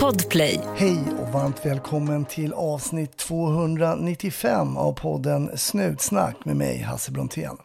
[0.00, 0.60] Podplay.
[0.76, 7.56] Hej och varmt välkommen till avsnitt 295 av podden Snutsnack med mig, Hasse Brontén.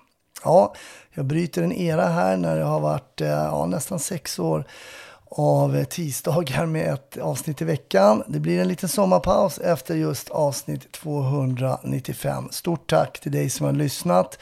[0.44, 0.74] Ja,
[1.14, 4.66] jag bryter en era här när det har varit eh, ja, nästan sex år
[5.32, 8.24] av tisdagar med ett avsnitt i veckan.
[8.28, 12.48] Det blir en liten sommarpaus efter just avsnitt 295.
[12.52, 14.40] Stort tack till dig som har lyssnat.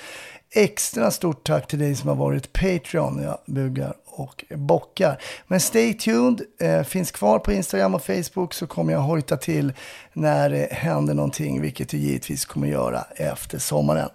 [0.51, 3.23] Extra stort tack till dig som har varit Patreon.
[3.23, 5.21] Jag bugar och bockar.
[5.47, 9.73] Men stay tuned, eh, finns kvar på Instagram och Facebook så kommer jag hojta till
[10.13, 14.09] när det händer någonting, vilket det givetvis kommer göra efter sommaren.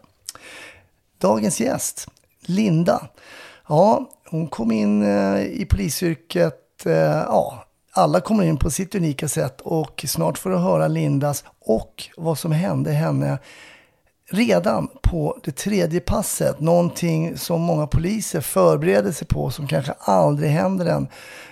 [1.19, 2.09] Dagens gäst,
[2.41, 3.09] Linda.
[3.69, 9.29] Ja, hon kom in eh, i polisyrket, eh, ja, alla kommer in på sitt unika
[9.29, 13.39] sätt och snart får du höra Lindas och vad som hände henne
[14.35, 16.61] redan på det tredje passet.
[16.61, 21.09] Någonting som många poliser förbereder sig på som kanske aldrig händer en.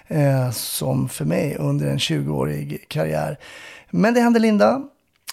[0.07, 3.39] Eh, som för mig under en 20-årig karriär.
[3.91, 4.83] Men det hände Linda.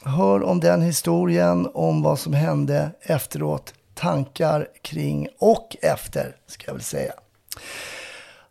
[0.04, 3.74] Hör om den historien, om vad som hände efteråt.
[3.94, 7.14] Tankar kring och efter, ska jag väl säga.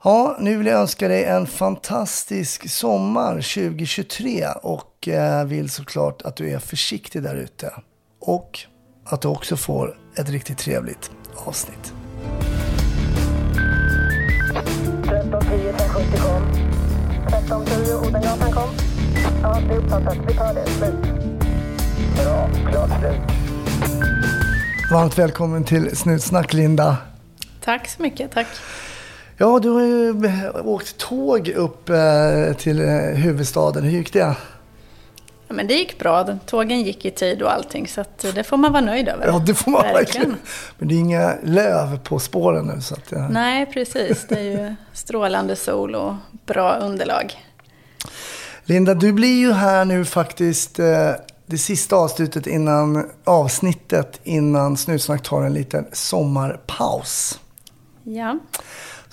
[0.05, 6.37] Ja, nu vill jag önska dig en fantastisk sommar 2023 och eh, vill såklart att
[6.37, 7.73] du är försiktig där ute.
[8.21, 8.61] Och
[9.09, 11.93] att du också får ett riktigt trevligt avsnitt.
[15.05, 16.43] 1310 1070 kom.
[17.27, 18.69] 1310 Odengatan kom.
[19.43, 20.17] Ja, det är uppfattat.
[20.29, 20.67] Vi tar det.
[20.67, 20.95] Slut.
[22.17, 22.49] Bra.
[22.71, 23.21] Klart slut.
[24.93, 26.97] Varmt välkommen till Snutsnack Linda.
[27.65, 28.47] Tack så mycket, tack.
[29.37, 30.15] Ja, du har ju
[30.65, 33.85] åkt tåg upp eh, till eh, huvudstaden.
[33.85, 34.37] Hur gick det?
[35.49, 36.39] Ja, men det gick bra.
[36.47, 39.27] Tågen gick i tid och allting, så att det får man vara nöjd över.
[39.27, 40.37] Ja, det får man verkligen.
[40.79, 42.81] Men det är inga löv på spåren nu.
[42.81, 43.29] Så att, ja.
[43.29, 44.27] Nej, precis.
[44.29, 46.15] Det är ju strålande sol och
[46.47, 47.35] bra underlag.
[48.65, 51.13] Linda, du blir ju här nu faktiskt eh,
[51.47, 57.41] det sista avslutet innan avsnittet innan Snutsnack tar en liten sommarpaus.
[58.03, 58.39] Ja.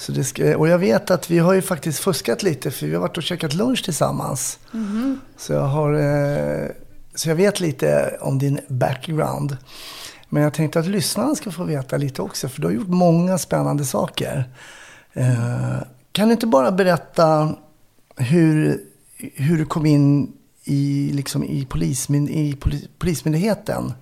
[0.03, 2.93] Så det ska, och jag vet att vi har ju faktiskt fuskat lite för vi
[2.93, 4.59] har varit och käkat lunch tillsammans.
[4.73, 5.19] Mm.
[5.37, 6.69] Så, jag har, eh,
[7.15, 9.57] så jag vet lite om din background.
[10.29, 13.37] Men jag tänkte att lyssnarna ska få veta lite också för du har gjort många
[13.37, 14.49] spännande saker.
[15.13, 15.77] Eh,
[16.11, 17.55] kan du inte bara berätta
[18.15, 18.81] hur,
[19.17, 23.93] hur du kom in i, liksom i, polismyn, i polis, Polismyndigheten?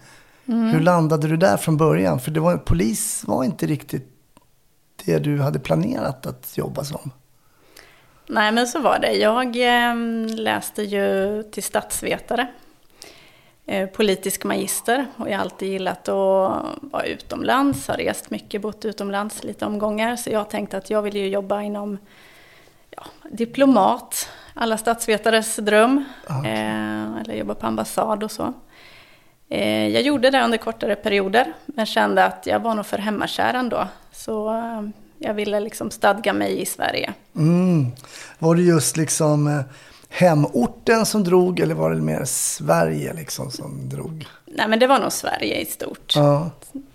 [0.45, 2.19] Hur landade du där från början?
[2.19, 4.07] För det var, polis var inte riktigt
[5.06, 7.12] det du hade planerat att jobba som?
[8.28, 9.13] Nej, men så var det.
[9.13, 9.95] Jag eh,
[10.35, 12.47] läste ju till statsvetare,
[13.66, 18.85] eh, politisk magister och jag har alltid gillat att vara utomlands, har rest mycket, bott
[18.85, 20.16] utomlands lite omgångar.
[20.16, 21.97] Så jag tänkte att jag vill ju jobba inom
[22.90, 26.51] ja, diplomat, alla statsvetares dröm, Okay.
[26.51, 28.53] eh, eller jobba på ambassad och så.
[29.50, 33.53] Eh, jag gjorde det under kortare perioder, men kände att jag var nog för hemmakär
[33.53, 33.88] ändå.
[34.26, 34.82] Så eh,
[35.18, 37.14] jag ville liksom stadga mig i Sverige.
[37.36, 37.92] Mm.
[38.40, 39.62] Var det just liksom eh,
[40.09, 44.26] hemorten som drog eller var det mer Sverige liksom som drog?
[44.46, 46.14] Nej, men det var nog Sverige i stort.
[46.16, 46.50] Ja,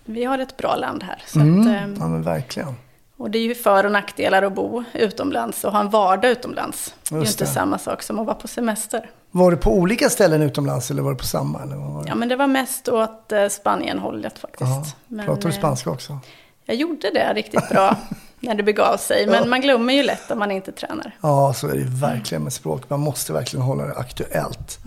[0.04, 1.22] Vi har ett bra land här.
[1.26, 1.60] Så mm.
[1.60, 2.74] att, ja eh, men verkligen.
[3.16, 6.94] och det är ju för och nackdelar att bo utomlands och ha en vardag utomlands.
[7.08, 7.54] Det är ju Just inte det.
[7.54, 9.10] samma sak som att vara på semester.
[9.30, 11.62] Var det på olika ställen utomlands eller var det på samma?
[11.62, 12.08] Eller var det?
[12.08, 14.96] Ja, men det var mest åt Spanien-hållet faktiskt.
[15.08, 15.22] Ja.
[15.24, 16.18] Pratar du spanska också?
[16.66, 17.96] Jag gjorde det riktigt bra
[18.40, 19.26] när det begav sig.
[19.26, 21.16] Men man glömmer ju lätt om man inte tränar.
[21.20, 22.90] Ja, så är det verkligen med språk.
[22.90, 24.78] Man måste verkligen hålla det aktuellt.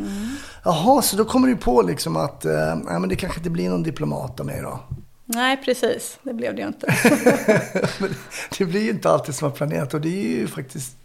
[0.64, 3.70] Jaha, så då kommer du på liksom att eh, nej, men det kanske inte blir
[3.70, 4.80] någon diplomat av mig då.
[5.26, 6.20] Nej, precis.
[6.24, 6.96] Det blev det ju inte.
[8.58, 10.98] Det blir ju inte alltid som man planerat och det är ju faktiskt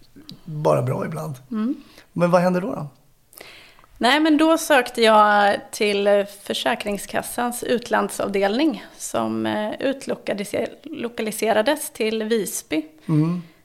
[0.44, 1.34] bara bra ibland.
[2.12, 2.74] Men vad händer då?
[2.74, 2.88] då?
[3.98, 12.86] Nej, men då sökte jag till Försäkringskassans utlandsavdelning som eh, utlokaliserades till Visby.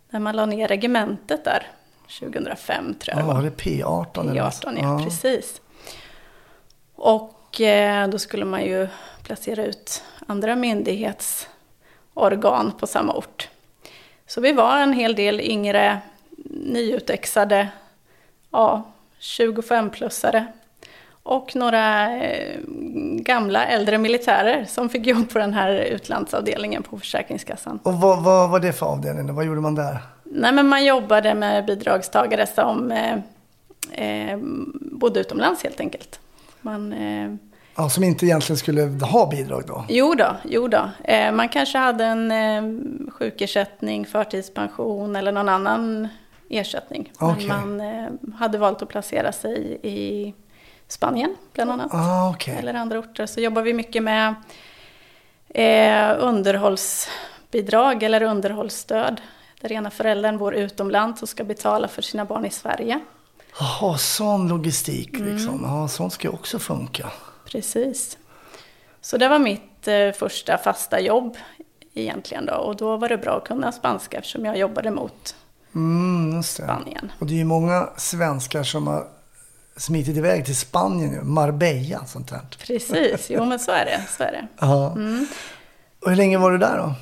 [0.10, 1.68] När man la ner regementet där
[2.20, 3.44] 2005 tror jag Ja, det var.
[3.44, 4.22] det P18?
[4.32, 4.42] eller?
[4.42, 5.62] P18, ja, precis.
[6.96, 8.88] Och eh, då skulle man ju
[9.24, 13.50] placera ut andra myndighetsorgan på samma ort.
[14.28, 16.00] Så vi var en hel del yngre,
[16.50, 17.68] nyutexade,
[18.52, 18.84] ja,
[19.22, 20.46] 25-plussare.
[21.24, 22.60] Och några eh,
[23.16, 27.80] gamla äldre militärer som fick jobb på den här utlandsavdelningen på Försäkringskassan.
[27.84, 29.36] Och vad, vad var det för avdelning?
[29.36, 29.98] Vad gjorde man där?
[30.24, 33.14] Nej, men man jobbade med bidragstagare som eh,
[33.92, 34.38] eh,
[34.92, 36.20] bodde utomlands helt enkelt.
[36.62, 37.36] Man, eh,
[37.76, 39.86] Ja, som inte egentligen skulle ha bidrag då?
[39.90, 40.90] jo då, jo då.
[41.04, 42.64] Eh, man kanske hade en eh,
[43.12, 46.08] sjukersättning, förtidspension eller någon annan
[46.50, 47.12] ersättning.
[47.20, 47.48] Okej.
[47.48, 50.34] Men man eh, hade valt att placera sig i
[50.88, 51.90] Spanien bland annat.
[51.94, 52.56] Ah, okej.
[52.60, 53.26] Eller andra orter.
[53.26, 54.36] Så jobbar vi mycket med
[55.50, 59.22] eh, underhållsbidrag eller underhållsstöd.
[59.62, 63.00] Där ena föräldern bor utomlands och ska betala för sina barn i Sverige.
[63.60, 65.34] Jaha, sån logistik Mm.
[65.36, 65.62] liksom.
[65.64, 67.12] Ja, sånt ska också funka.
[67.46, 68.18] Precis.
[69.02, 71.38] Så det var mitt eh, första fasta jobb
[71.94, 72.54] egentligen då.
[72.54, 75.36] Och då var det bra att kunna spanska eftersom jag jobbade mot
[75.76, 76.64] Mm, just det.
[76.64, 77.12] Spanien.
[77.20, 79.08] Och det är ju många svenskar som har
[79.78, 81.22] smitit iväg till Spanien nu.
[81.24, 82.40] Marbella, sånt där.
[82.68, 84.02] Precis, jo men så är det.
[84.18, 84.48] Så är det.
[84.60, 84.92] Ja.
[84.92, 85.28] Mm.
[86.02, 86.94] Och hur länge var du där då?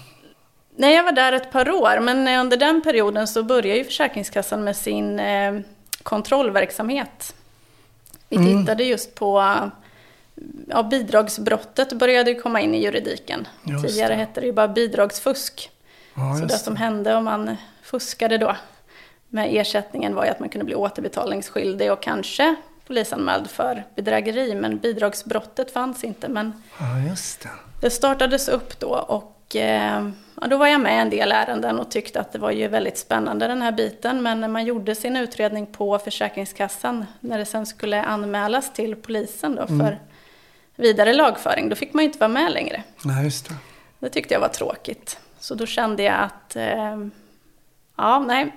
[0.75, 3.83] Nej, jag var där ett par år, men eh, under den perioden så började ju
[3.85, 5.59] Försäkringskassan med sin eh,
[6.03, 7.35] kontrollverksamhet.
[8.29, 8.59] Vi Mm.
[8.59, 9.43] tittade just på
[10.67, 13.47] ja, bidragsbrottet började ju komma in i juridiken.
[13.63, 14.15] Just Tidigare det.
[14.15, 15.69] hette det ju bara bidragsfusk.
[16.13, 17.55] Ja, så det just som hände om man
[17.91, 18.55] fuskade då
[19.29, 22.55] med ersättningen var ju att man kunde bli återbetalningsskyldig och kanske
[22.87, 24.55] polisanmäld för bedrägeri.
[24.55, 26.27] Men bidragsbrottet fanns inte.
[26.27, 27.49] Men Ja, just det.
[27.81, 30.09] det startades upp då och eh,
[30.41, 32.67] ja, då var jag med i en del ärenden och tyckte att det var ju
[32.67, 34.21] väldigt spännande den här biten.
[34.23, 39.55] Men när man gjorde sin utredning på Försäkringskassan, när det sen skulle anmälas till polisen
[39.55, 39.99] då för
[40.75, 42.83] vidare lagföring, då fick man ju inte vara med längre.
[43.05, 43.55] Nej, just det.
[43.99, 45.19] Det tyckte jag var tråkigt.
[45.39, 46.97] Så då kände jag att, eh,
[47.97, 48.51] ja, nej.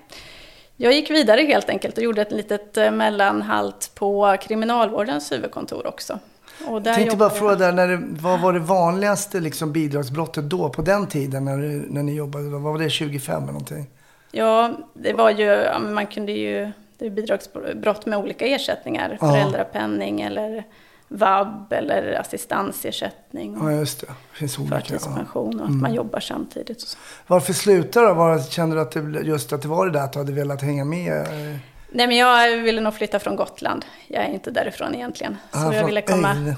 [0.76, 6.18] Jag gick vidare helt enkelt och gjorde ett litet eh, mellanhalt på Kriminalvårdens huvudkontor också.
[6.66, 10.44] Och där Jag tänkte bara fråga där, när det, vad var det vanligaste liksom, bidragsbrottet
[10.44, 12.48] då, på den tiden när, du, när ni jobbade?
[12.48, 13.90] Vad var det, 25 eller någonting?
[14.30, 19.18] Ja, det var ju, man kunde ju, det är bidragsbrott med olika ersättningar.
[19.20, 19.30] Ja.
[19.32, 20.64] Föräldrapenning eller
[21.12, 24.06] vab eller assistansersättning och Ja, just det.
[24.06, 24.74] Det finns olika.
[24.74, 24.82] Mm.
[24.82, 26.82] förtidspension och att man jobbar samtidigt.
[26.82, 26.98] Och så.
[27.26, 28.14] Varför slutade då?
[28.14, 30.62] Var, kände du att det, just att det var det där att du hade velat
[30.62, 31.26] hänga med?
[31.92, 33.84] Nej, men jag ville nog flytta från Gotland.
[34.08, 35.36] Jag är inte därifrån egentligen.
[35.52, 36.54] Så ah, jag ville komma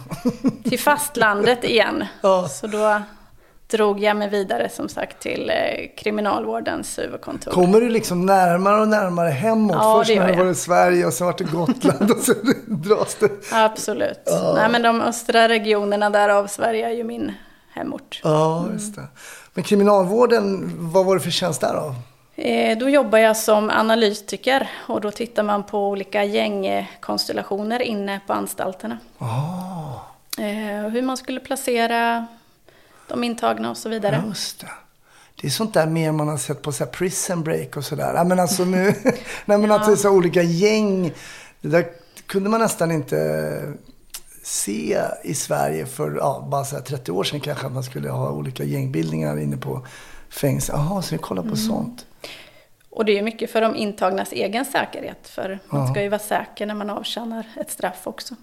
[0.64, 2.04] till fastlandet igen.
[2.22, 2.48] Ja.
[2.48, 3.02] Så då
[3.72, 7.50] drog jag mig vidare som sagt till eh, Kriminalvårdens huvudkontor.
[7.50, 9.76] Kommer du liksom närmare och närmare hemåt?
[9.80, 10.36] Ja, Först det när jag.
[10.44, 12.32] var i Sverige och så var det Gotland och så
[12.66, 13.30] dras det.
[13.52, 14.20] Absolut.
[14.54, 17.32] Nej, men de östra regionerna där av Sverige är ju min
[17.74, 18.20] hemort.
[18.24, 19.02] Ja, just det.
[19.54, 21.94] Men kriminalvården, vad var det för tjänst där då?
[22.42, 28.32] Eh, Då jobbar jag som analytiker och då tittar man på olika gängkonstellationer inne på
[28.32, 28.98] anstalterna.
[30.38, 32.26] Eh, Hur man skulle placera
[33.12, 34.22] de intagna och så vidare.
[34.28, 34.66] just det.
[35.40, 38.14] Det är sånt där mer man har sett på så prison break och sådär.
[38.14, 38.94] Ja, men alltså nu,
[39.44, 41.12] nej men att det är så olika gäng.
[41.60, 41.86] Det där
[42.26, 43.72] kunde man nästan inte
[44.42, 47.66] se i Sverige för ja, bara så här 30 år sedan kanske.
[47.66, 49.86] Att man skulle ha olika gängbildningar inne på
[50.28, 50.72] fängelse.
[50.72, 51.56] Jaha, så vi kollar på Mm.
[51.56, 52.06] sånt.
[52.90, 55.28] Och det är ju mycket för de intagnas egen säkerhet.
[55.28, 55.92] För man Ja.
[55.92, 58.34] ska ju vara säker när man avtjänar ett straff också.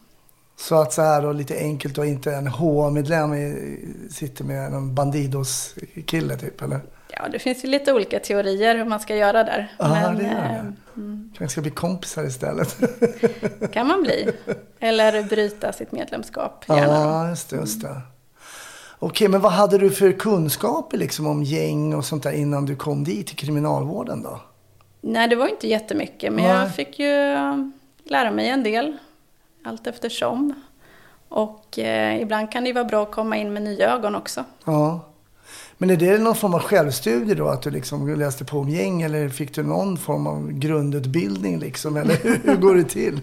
[0.60, 3.80] Så att så här då lite enkelt och inte en HA-medlem i-
[4.12, 6.80] sitter med någon Bandidos-kille typ eller?
[7.12, 9.72] Ja, det finns ju lite olika teorier hur man ska göra där.
[9.80, 10.38] Ja, Men det gör det.
[10.40, 10.66] eh,
[10.98, 12.78] mm, Kanske ska bli kompisar istället.
[13.74, 14.30] kan man bli.
[14.80, 16.82] Eller bryta sitt medlemskap, gärna.
[16.94, 17.56] Ja, just det.
[17.56, 18.02] Just det.
[19.00, 22.76] Okej, men vad hade du för kunskaper liksom om gäng och sånt där innan du
[22.76, 24.40] kom dit till kriminalvården då?
[25.02, 26.34] Nej, det var inte jättemycket.
[26.34, 26.54] Men Nej.
[26.56, 27.10] jag fick ju
[28.04, 28.98] lära mig en del.
[29.64, 30.54] Allt eftersom.
[31.30, 34.44] Och eh, ibland kan det ju vara bra att komma in med nya ögon också.
[34.66, 35.06] Ja.
[35.78, 37.48] Men är det någon form av självstudie då?
[37.48, 41.98] Att du liksom läste på om gäng eller fick du någon form av grundutbildning liksom?
[41.98, 43.20] Eller hur, hur går det till?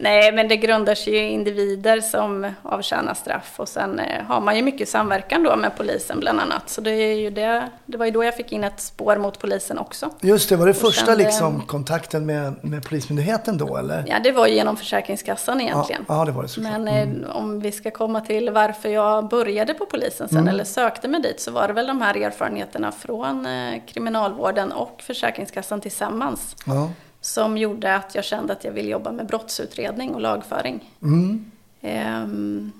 [0.00, 3.54] Nej, men det grundar sig ju i individer som avtjänar straff.
[3.56, 6.70] Och sen eh, har man ju mycket samverkan då med polisen bland annat.
[6.70, 9.38] Så det, är ju det, det var ju då jag fick in ett spår mot
[9.38, 10.10] polisen också.
[10.20, 14.04] Just det, var det Och första sen, eh, liksom, kontakten med, med Polismyndigheten då eller?
[14.06, 16.04] Ja, det var ju genom Försäkringskassan egentligen.
[16.08, 16.72] Ja, ja, det var det såklart.
[16.72, 16.88] Men
[17.24, 21.22] eh, om vi ska komma till varför jag började på polisen sen, eller sökte mig
[21.22, 23.46] dit, så var det väl de här erfarenheterna från
[23.86, 26.90] kriminalvården och Försäkringskassan tillsammans Ja.
[27.20, 30.90] Som gjorde att jag kände att jag ville jobba med brottsutredning och lagföring.
[31.02, 31.50] Mm.
[31.80, 32.72] Ehm,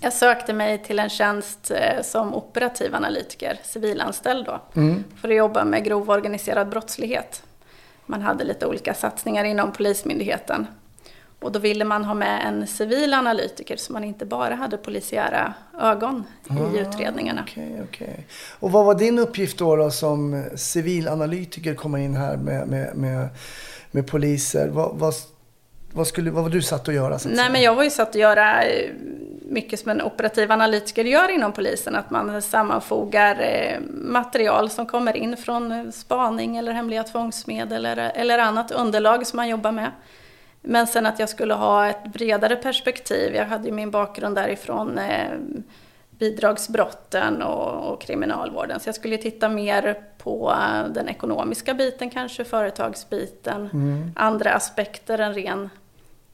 [0.00, 5.04] jag sökte mig till en tjänst eh, som operativ analytiker, civilanställd då, Mm.
[5.20, 7.42] för att jobba med grov organiserad brottslighet.
[8.06, 10.66] Man hade lite olika satsningar inom Polismyndigheten.
[11.40, 15.54] Och då ville man ha med en civil analytiker så man inte bara hade polisiära
[15.80, 16.24] ögon
[16.74, 17.44] i utredningarna.
[17.48, 18.26] Okej, okej.
[18.60, 23.28] Och vad var din uppgift då, då som civilanalytiker komma in här med, med, med,
[23.90, 24.68] med poliser?
[24.68, 25.14] Vad, vad,
[25.92, 27.18] vad, skulle, vad var du satt att göra?
[27.18, 27.52] Så att Nej säga?
[27.52, 28.90] men jag var ju satt att göra eh,
[29.42, 31.94] mycket som en operativ analytiker gör inom polisen.
[31.94, 38.38] Att man sammanfogar eh, material som kommer in från spaning eller hemliga tvångsmedel eller, eller
[38.38, 39.90] annat underlag som man jobbar med.
[40.62, 43.34] Men sen att jag skulle ha ett bredare perspektiv.
[43.34, 45.30] Jag hade ju min bakgrund därifrån eh,
[46.10, 48.80] bidragsbrotten och, och kriminalvården.
[48.80, 50.54] Så jag skulle titta mer på
[50.94, 54.12] den ekonomiska biten kanske, företagsbiten, mm.
[54.16, 55.70] andra aspekter än ren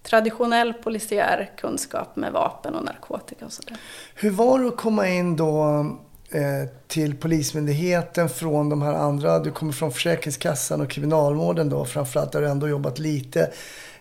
[0.03, 3.77] traditionell polisiär kunskap med vapen och narkotika och sådär.
[4.15, 5.87] Hur var det att komma in då
[6.31, 12.33] eh, till Polismyndigheten från de här andra, du kommer från Försäkringskassan och Kriminalvården då framförallt,
[12.33, 13.51] där du ändå jobbat lite,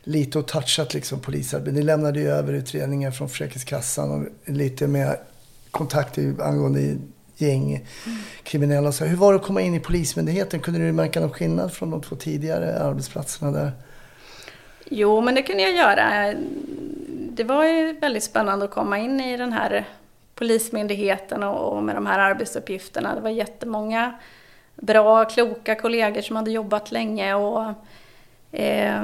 [0.05, 1.73] lite och touchat liksom polisarbetet.
[1.73, 5.17] Ni lämnade ju över utredningar från Försäkringskassan och lite med
[5.71, 6.97] kontakter angående
[7.37, 7.85] gäng,
[8.43, 8.91] kriminella.
[8.91, 10.59] Så hur var det att komma in i Polismyndigheten?
[10.59, 13.71] Kunde du märka någon skillnad från de två tidigare arbetsplatserna där?
[14.89, 16.33] Jo, men det kunde jag göra.
[17.29, 19.87] Det var ju väldigt spännande att komma in i den här
[20.35, 23.15] Polismyndigheten och med de här arbetsuppgifterna.
[23.15, 24.13] Det var jättemånga
[24.75, 27.73] bra, kloka kollegor som hade jobbat länge och
[28.51, 29.03] eh,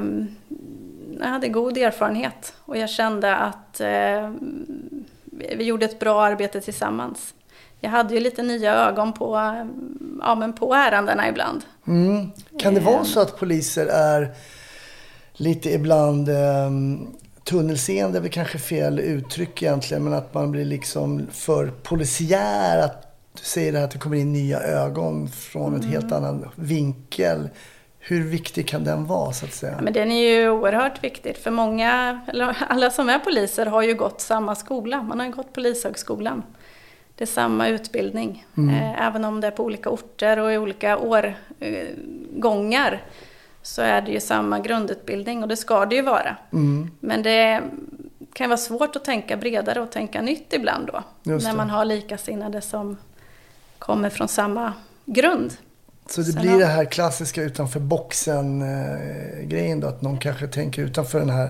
[1.20, 2.54] jag hade god erfarenhet.
[2.66, 4.32] Och jag kände att eh,
[5.32, 7.34] vi gjorde ett bra arbete tillsammans.
[7.80, 9.36] Jag hade ju lite nya ögon på,
[10.22, 11.62] ja, men på ärendena ibland.
[11.88, 12.32] Mm.
[12.60, 13.06] Kan det vara ehm.
[13.06, 14.34] så att poliser är
[15.34, 16.72] lite ibland eh,
[17.44, 22.86] tunnelseende är väl kanske fel uttryck egentligen, men att man blir liksom för polisiär.
[22.86, 25.82] Att du säger det här att det kommer in nya ögon från mm.
[25.82, 27.50] en helt annan vinkel.
[28.04, 29.74] Hur viktig kan den vara så att säga?
[29.76, 31.38] Ja, men den är ju oerhört viktig.
[31.38, 35.02] För många, eller alla som är poliser har ju gått samma skola.
[35.02, 36.44] Man har ju gått Polishögskolan.
[37.16, 38.46] Det är samma utbildning.
[38.58, 38.76] Mm.
[38.76, 42.94] Eh, även om det är på olika orter och i olika årgångar.
[42.94, 43.00] Eh,
[43.62, 46.36] så är det ju samma grundutbildning och det ska det ju vara.
[46.54, 46.92] Mm.
[47.00, 47.62] Men det
[48.34, 51.04] kan vara svårt att tänka bredare och tänka nytt ibland då.
[51.24, 52.98] När man har likasinnade som
[53.80, 54.74] kommer från samma
[55.06, 55.54] grund.
[56.12, 59.88] Så det blir det här klassiska utanför boxen-grejen då?
[59.88, 61.50] Att någon kanske tänker utanför den här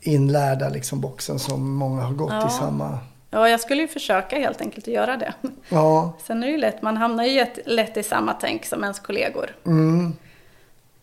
[0.00, 2.46] inlärda liksom, boxen som många har gått ja.
[2.46, 2.98] i samma...
[3.30, 5.34] Ja, jag skulle ju försöka helt enkelt att göra det.
[5.68, 6.12] Ja.
[6.22, 9.50] Sen är det ju lätt, man hamnar ju lätt i samma tänk som ens kollegor.
[9.66, 10.12] Mm.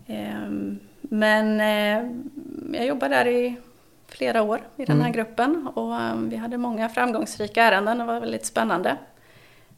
[0.08, 2.12] Ehm, men eh,
[2.78, 3.56] jag jobbade där i
[4.08, 5.12] flera år i den här mm.
[5.12, 7.98] gruppen och ehm, vi hade många framgångsrika ärenden.
[7.98, 8.98] Det var väldigt spännande.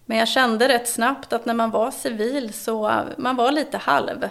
[0.05, 4.27] Men jag kände rätt snabbt att när man var civil så man var lite halv.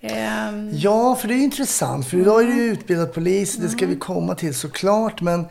[0.00, 0.70] Ehm.
[0.74, 2.08] Ja, för det är intressant.
[2.08, 2.72] För idag är du mm.
[2.72, 4.00] utbildad polis, det ska vi mm.
[4.00, 5.20] komma till såklart.
[5.20, 5.46] Men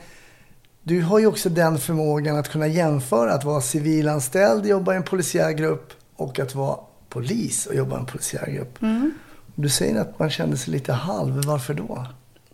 [0.83, 5.03] du har ju också den förmågan att kunna jämföra att vara civilanställd, jobba i en
[5.03, 6.77] polisiär grupp och att vara
[7.10, 8.81] polis och jobba i en polisiär grupp.
[8.81, 9.12] Mm.
[9.55, 11.41] Du säger att man kände sig lite halv.
[11.45, 12.05] Varför då?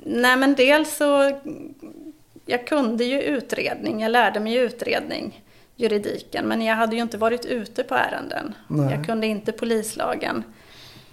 [0.05, 1.39] Nej, men dels så...
[2.45, 4.01] Jag kunde ju utredning.
[4.01, 5.43] Jag lärde mig utredning,
[5.77, 6.45] juridiken.
[6.45, 8.53] Men jag hade ju inte varit ute på ärenden.
[8.67, 8.95] Nej.
[8.95, 10.43] Jag kunde inte polislagen.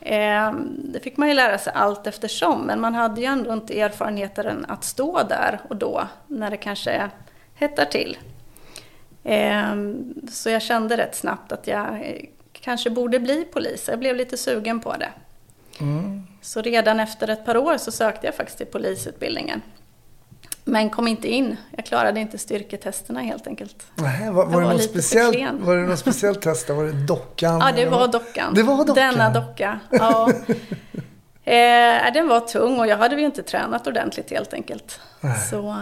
[0.01, 2.61] Eh, det fick man ju lära sig allt eftersom.
[2.61, 6.09] Men man hade ju ändå inte erfarenheten att stå där och då.
[6.27, 7.11] När det kanske
[7.55, 8.19] hettar till.
[9.25, 9.75] Eh,
[10.31, 12.21] så jag kände rätt snabbt att jag
[12.53, 13.89] kanske borde bli polis.
[13.89, 15.11] Jag blev lite sugen på det.
[15.81, 16.23] Mm.
[16.43, 19.63] Så redan efter ett par år så sökte jag faktiskt till polisutbildningen.
[20.65, 21.57] Men kom inte in.
[21.77, 23.87] Jag klarade inte styrketesterna helt enkelt.
[23.95, 26.71] Nej, var, var, det något speciellt, var det något speciellt test?
[26.71, 27.61] Var det dockan?
[27.61, 28.55] Ja, det var dockan.
[28.55, 28.95] Det var dockan?
[28.95, 29.81] Denna docka.
[29.91, 30.31] Ja.
[31.45, 35.01] eh, den var tung och jag hade ju inte tränat ordentligt helt enkelt.
[35.51, 35.77] Så,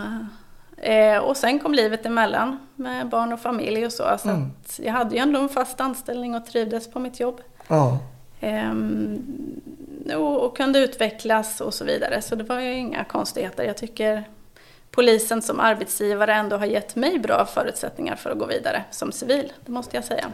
[0.76, 4.18] eh, och sen kom livet emellan med barn och familj och så.
[4.18, 4.50] Så mm.
[4.78, 7.40] jag hade ju ändå en fast anställning och trivdes på mitt jobb.
[7.68, 7.98] Ja.
[8.40, 8.72] Eh,
[10.16, 12.22] och, och kunde utvecklas och så vidare.
[12.22, 13.64] Så det var ju inga konstigheter.
[13.64, 14.24] Jag tycker
[14.94, 19.52] polisen som arbetsgivare ändå har gett mig bra förutsättningar för att gå vidare som civil.
[19.66, 20.26] Det måste jag säga.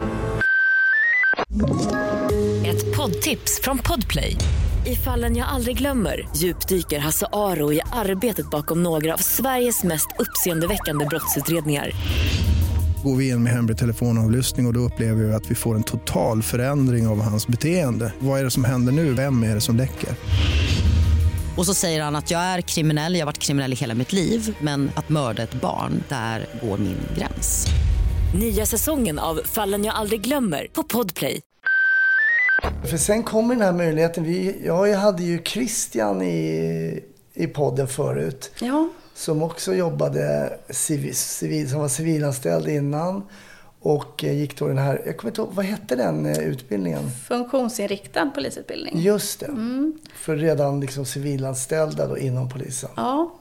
[2.65, 4.35] Ett poddtips från Podplay.
[4.87, 10.07] I fallen jag aldrig glömmer djupdyker Hasse Aro i arbetet bakom några av Sveriges mest
[10.19, 11.91] uppseendeväckande brottsutredningar
[13.03, 15.83] går vi in med hemlig telefonavlyssning och, och då upplever vi att vi får en
[15.83, 18.13] total förändring av hans beteende.
[18.19, 19.13] Vad är det som händer nu?
[19.13, 20.09] Vem är det som läcker?
[21.59, 24.13] Och så säger han att jag är kriminell, jag har varit kriminell i hela mitt
[24.13, 27.67] liv men att mörda ett barn, där går min gräns.
[28.39, 31.41] Nya säsongen av Fallen jag aldrig glömmer på Podplay.
[32.89, 34.23] För sen kommer den här möjligheten.
[34.23, 38.51] Vi, jag hade ju Christian i, i podden förut.
[38.59, 38.89] Ja
[39.19, 43.23] som också jobbade civil, civil, som var civilanställd innan.
[43.81, 47.11] Och eh, gick då den här, jag kommer inte ihåg, vad hette den eh, utbildningen?
[47.27, 48.99] Funktionsinriktad polisutbildning.
[48.99, 49.45] Just det.
[49.45, 49.99] Mm.
[50.13, 52.89] För redan liksom civilanställda då inom polisen.
[52.95, 53.31] Ja.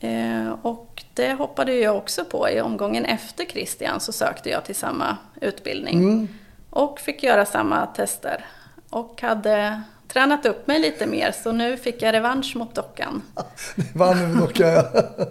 [0.00, 2.50] Eh, och det hoppade jag också på.
[2.50, 5.98] I omgången efter Christian så sökte jag till samma utbildning.
[5.98, 6.28] Mm.
[6.70, 8.44] Och fick göra samma tester.
[8.90, 13.22] Och hade tränat upp mig lite mer så nu fick jag revansch mot dockan.
[13.94, 14.84] Vann över docka, ja.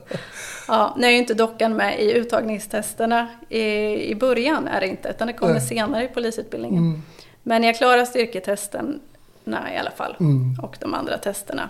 [0.68, 3.64] Ja, nu är ju inte dockan med i uttagningstesterna i,
[4.12, 5.62] i början är det inte, utan det kommer Nej.
[5.62, 6.84] senare i polisutbildningen.
[6.84, 7.04] Mm.
[7.44, 9.00] Men jag klarade styrketesten
[9.46, 10.60] i alla fall Mm.
[10.62, 11.70] och de andra testerna.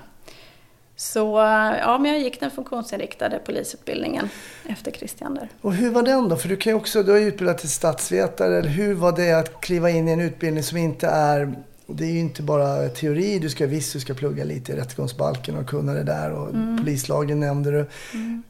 [0.95, 1.37] Så
[1.81, 4.29] ja, men jag gick den funktionsinriktade polisutbildningen
[4.69, 5.49] efter Christian där.
[5.61, 6.35] Och hur var den då?
[6.35, 8.57] För du kan också, du har ju utbildat till statsvetare.
[8.57, 11.55] Eller hur var det att kliva in i en utbildning som inte är,
[11.87, 13.39] det är ju inte bara teori.
[13.39, 16.31] Du ska visst, du ska plugga lite i rättegångsbalken och kunna det där.
[16.31, 16.47] Och
[16.79, 17.85] polislagen nämnde du.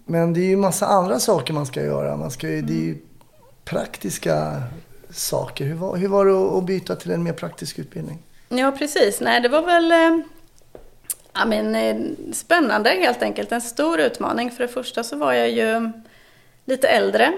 [0.05, 2.17] Men det är ju massa andra saker man ska göra.
[2.17, 2.97] Man ska ju, Det är ju
[3.65, 4.63] praktiska
[5.09, 5.65] saker.
[5.65, 8.17] Hur var, hur var det att- byta till en mer praktisk utbildning?
[8.49, 9.21] Ja, precis.
[9.21, 10.25] Nej, det var väl eh,
[11.33, 11.95] ja, men, eh,
[12.33, 13.51] spännande helt enkelt.
[13.51, 14.51] En stor utmaning.
[14.51, 15.91] För det första så var jag ju
[16.65, 17.33] lite äldre,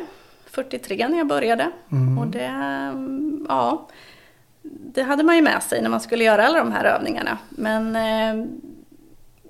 [0.52, 1.72] 43 när jag började.
[2.20, 3.88] Och det, mm, ja,
[4.72, 7.38] det hade man ju med sig när man skulle göra alla de här övningarna.
[7.50, 8.46] Men eh,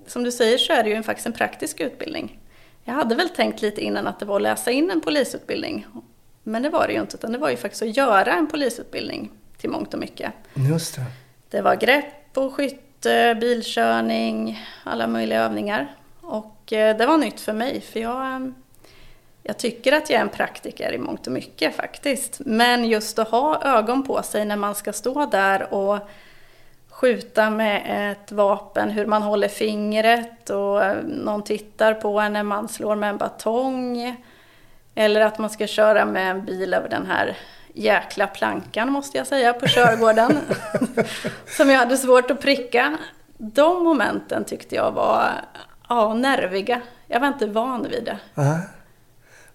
[0.08, 2.40] som du säger så är det ju faktiskt en praktisk utbildning.
[2.84, 5.86] Jag hade väl tänkt lite innan att det var att läsa in en polisutbildning.
[6.44, 9.32] Men det var det ju inte, utan det var ju faktiskt att göra en polisutbildning
[9.58, 10.32] till mångt och mycket.
[10.70, 11.02] Just det.
[11.50, 15.96] Det var grepp och skytte, bilkörning, alla möjliga övningar.
[16.22, 18.40] Och eh, det var nytt för mig, för jag, eh,
[19.44, 22.42] jag tycker att jag är en praktiker i mångt och mycket faktiskt.
[22.46, 26.00] Men just att ha ögon på sig när man ska stå där och
[26.90, 32.44] skjuta med ett vapen, hur man håller fingret och eh, någon tittar på en när
[32.44, 34.16] man slår med en batong.
[34.96, 37.38] Eller att man ska köra med en bil över den här
[37.74, 40.38] jäkla plankan måste jag säga på körgården.
[41.58, 42.98] som jag hade svårt att pricka.
[43.38, 45.32] De momenten tyckte jag var
[45.90, 46.82] ja, nerviga.
[47.08, 48.18] Jag var inte van vid det.
[48.34, 48.60] Nej.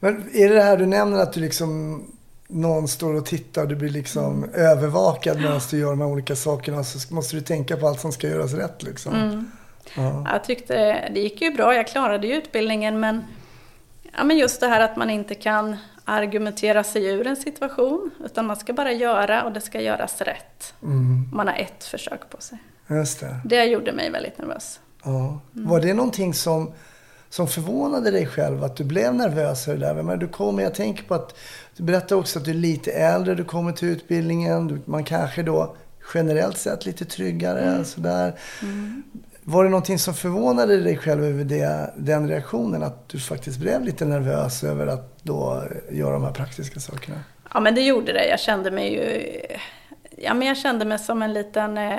[0.04, 2.02] Men är det det här du nämner att du liksom
[2.49, 6.37] någon står och tittar och du blir liksom övervakad medan du gör de här olika
[6.37, 9.50] sakerna så måste du tänka på allt som ska göras rätt liksom.
[9.96, 10.26] Ja.
[10.32, 10.75] Jag tyckte
[11.14, 13.25] det gick ju bra, jag klarade ju utbildningen men,
[14.16, 18.46] ja, men just det här att man inte kan argumentera sig ur en situation utan
[18.46, 20.74] man ska bara göra och det ska göras rätt.
[20.83, 22.59] Mm, Man har ett försök på sig.
[22.88, 23.37] just det.
[23.44, 24.81] Det gjorde mig väldigt nervös.
[25.05, 25.40] Ja.
[25.52, 26.72] Var det någonting som,
[27.35, 28.64] som förvånade dig själv?
[28.64, 30.03] Att du blev nervös över det där?
[30.03, 31.35] Men du kommer, jag tänker på att
[31.77, 34.68] du berättar också att du är lite äldre, du kommer till utbildningen.
[34.68, 35.77] Du, man kanske då
[36.14, 37.85] generellt sett lite tryggare.
[37.85, 38.35] Sådär.
[39.42, 42.83] Var det någonting som förvånade dig själv över det, den reaktionen?
[42.83, 47.16] Att du faktiskt blev lite nervös över att då göra de här praktiska sakerna?
[47.55, 48.29] Ja men det gjorde det.
[48.29, 49.31] Jag kände mig ju...
[50.16, 51.98] Ja men jag kände mig som en liten eh,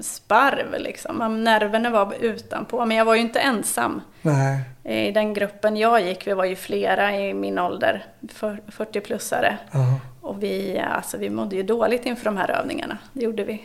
[0.00, 1.44] sparv liksom.
[1.44, 2.84] Nerverna var utanpå.
[2.86, 4.00] Men jag var ju inte ensam.
[4.22, 4.60] Nej.
[5.08, 9.56] I den gruppen jag gick, vi var ju flera i min ålder, för- 40-plussare.
[9.72, 10.00] Ja.
[10.20, 13.64] Och vi, alltså, vi mådde ju dåligt inför de här övningarna, det gjorde vi.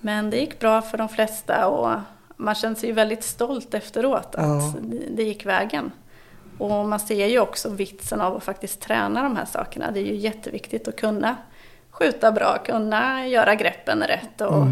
[0.00, 2.00] Men det gick bra för de flesta och
[2.36, 5.92] man känner sig ju väldigt stolt efteråt att det, det gick vägen.
[6.58, 9.90] Och man ser ju också vitsen av att faktiskt träna de här sakerna.
[9.90, 11.36] Det är ju jätteviktigt att kunna
[11.98, 14.40] skjuta bra, kunna göra greppen rätt.
[14.40, 14.66] Och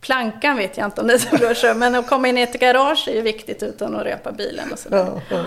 [0.00, 2.60] Plankan vet jag inte om det är så bra men att komma in i ett
[2.60, 5.06] garage är ju viktigt utan att repa bilen och sådär.
[5.06, 5.44] Ja, ja.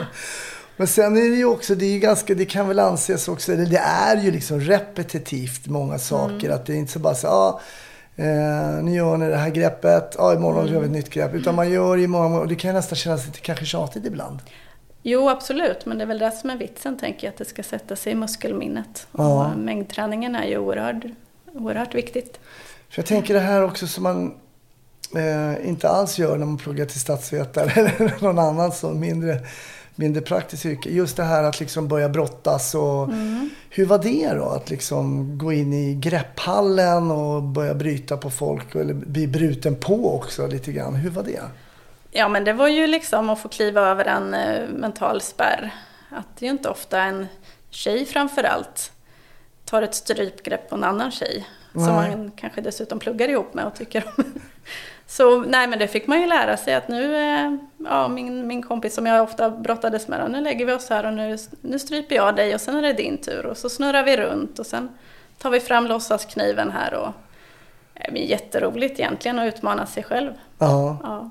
[0.77, 3.53] Men sen är det ju också, det är ju ganska, det kan väl anses också,
[3.53, 6.49] eller det är ju liksom repetitivt många saker.
[6.49, 7.61] Att det är inte så bara så, ja,
[8.15, 11.33] eh, nu gör ni det här greppet, ja, imorgon gör vi ett nytt grepp.
[11.33, 14.39] Utan man gör ju många, och det kan ju nästan kännas lite kanske tjatigt ibland.
[15.09, 17.63] Jo, absolut, men det är väl det som är vitsen, tänker jag, att det ska
[17.63, 19.07] sätta sig i muskelminnet.
[19.11, 19.47] Ja.
[19.51, 21.03] Och mängdträningen är ju oerhört,
[21.53, 22.39] oerhört viktigt.
[22.89, 24.33] För jag tänker det här också som man
[25.15, 29.39] eh, inte alls gör när man pluggar till statsvetare eller någon annan så mindre,
[29.95, 30.89] mindre praktiskt yrke.
[30.89, 33.09] Just det här att liksom börja brottas och
[33.69, 34.45] hur var det då?
[34.45, 40.15] Att liksom gå in i grepphallen och börja bryta på folk eller bli bruten på
[40.15, 40.95] också lite grann.
[40.95, 41.43] Hur var det?
[42.11, 45.71] Ja, men det var ju liksom att få kliva över en eh, mental spärr.
[46.09, 47.27] Att det är ju inte ofta en
[47.69, 48.91] tjej framför allt
[49.65, 51.47] tar ett strypgrepp på en annan tjej.
[51.73, 52.09] Som Nej.
[52.09, 54.23] man kanske dessutom pluggar ihop med och tycker om.
[55.07, 58.63] Så nej, men det fick man ju lära sig att nu, eh, ja, min, min
[58.63, 62.15] kompis som jag ofta brottades med, nu lägger vi oss här och nu, nu stryper
[62.15, 63.45] jag dig och sen är det din tur.
[63.45, 64.89] Och så snurrar vi runt och sen
[65.37, 67.09] tar vi fram låtsaskniven här och
[67.93, 70.33] det är jätteroligt egentligen att utmana sig själv.
[70.57, 70.97] Ja.
[71.03, 71.29] Ja.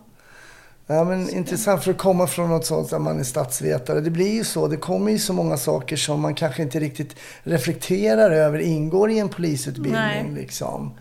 [0.89, 4.01] Ja, men intressant för att komma från något sånt där man är statsvetare.
[4.01, 4.69] Det blir ju så.
[4.69, 9.19] Det kommer ju så många saker som man kanske inte riktigt reflekterar över ingår i
[9.19, 9.93] en polisutbildning.
[9.93, 10.31] Nej.
[10.35, 10.95] Liksom.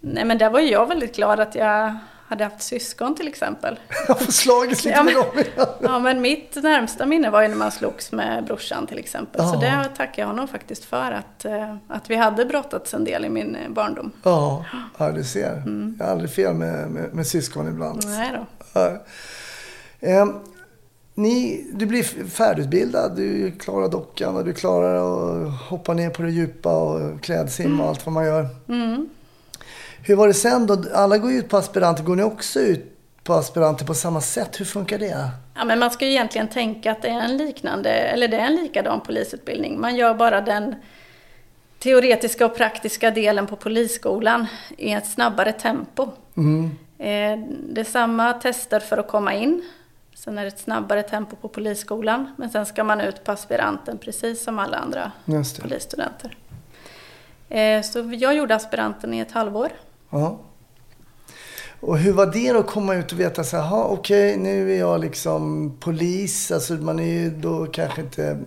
[0.00, 1.96] Nej men där var ju jag väldigt glad att jag
[2.28, 3.78] hade haft syskon till exempel.
[4.08, 5.66] Jag får slagits lite Ja, med men- dem.
[5.82, 9.40] Ja, men mitt närmsta minne var ju när man slogs med brorsan till exempel.
[9.40, 9.60] Så Ja.
[9.60, 13.28] det tackar jag honom faktiskt för, att, eh, att vi hade brottats en del i
[13.28, 14.12] min barndom.
[14.22, 14.64] Ja,
[14.98, 15.62] ja, du ser.
[15.98, 18.02] Jag har aldrig fel med, med, med syskon ibland.
[18.06, 18.46] Nej då.
[20.00, 20.32] Ehm,
[21.14, 26.30] ni, du blir färdigutbildad, du klarar dockan och du klarar att hoppa ner på det
[26.30, 28.48] djupa och klädsimma och allt vad man gör.
[28.68, 29.08] Mm.
[30.02, 30.84] Hur var det sen då?
[30.94, 32.04] Alla går ju ut på aspiranter.
[32.04, 34.60] Går ni också ut på aspiranter på samma sätt?
[34.60, 35.30] Hur funkar det?
[35.54, 38.46] Ja, men man ska ju egentligen tänka att det är en liknande, eller det är
[38.46, 39.80] en likadan polisutbildning.
[39.80, 40.74] Man gör bara den
[41.78, 44.46] teoretiska och praktiska delen på polisskolan
[44.78, 46.08] i ett snabbare tempo.
[46.36, 46.70] Mm.
[46.98, 49.62] Eh, Det är samma tester för att komma in.
[50.14, 52.34] Sen är det ett snabbare tempo på polisskolan.
[52.38, 55.12] Men sen ska man ut på aspiranten precis som alla andra
[55.62, 56.36] polisstudenter.
[57.48, 59.68] Eh, Så jag gjorde aspiranten i ett halvår.
[60.10, 60.38] Ja.
[61.80, 64.72] Och hur var det då att komma ut och veta så här, "Ha, okej nu
[64.74, 66.50] är jag liksom polis.
[66.52, 68.38] Alltså man är ju då kanske inte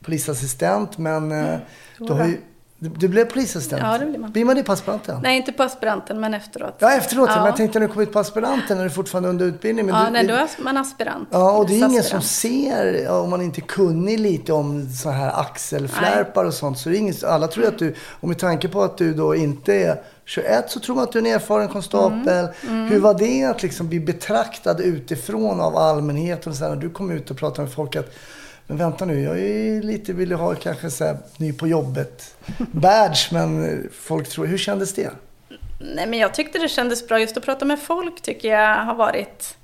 [0.00, 1.58] polisassistent men eh,
[1.98, 2.40] Jo du har ju,
[2.78, 3.82] du, du blev polisassistent?
[3.82, 4.32] Ja, det blir man.
[4.32, 5.20] Blir man det på aspiranten?
[5.22, 6.74] Nej, inte på aspiranten, men efteråt.
[6.78, 7.28] Ja, efteråt.
[7.32, 7.36] Ja.
[7.36, 9.86] Men jag tänkte när du kom ut på aspiranten, när du fortfarande är under utbildning.
[9.86, 11.28] Men Ja, du, nej, då är man aspirant.
[11.32, 15.10] Ja, och det är ingen som ser, om man inte är kunnig lite om så
[15.10, 16.78] här axelflärpar och sånt.
[16.78, 19.34] Så det är ingen, alla tror att du, och med tanke på att du då
[19.34, 22.48] inte är 21 så tror man att du är en erfaren konstapel.
[22.68, 26.52] Mm, Hur var det att liksom bli betraktad utifrån av allmänheten?
[26.52, 28.10] Och här, när du kom ut och pratade med folk att
[28.66, 32.36] men vänta nu, jag är lite, vill ha kanske så här, ny på jobbet
[32.72, 35.10] badge, men folk tror, hur kändes det?
[35.94, 37.20] Nej, men jag tyckte det kändes bra.
[37.20, 39.56] Just att prata med folk tycker jag har varit...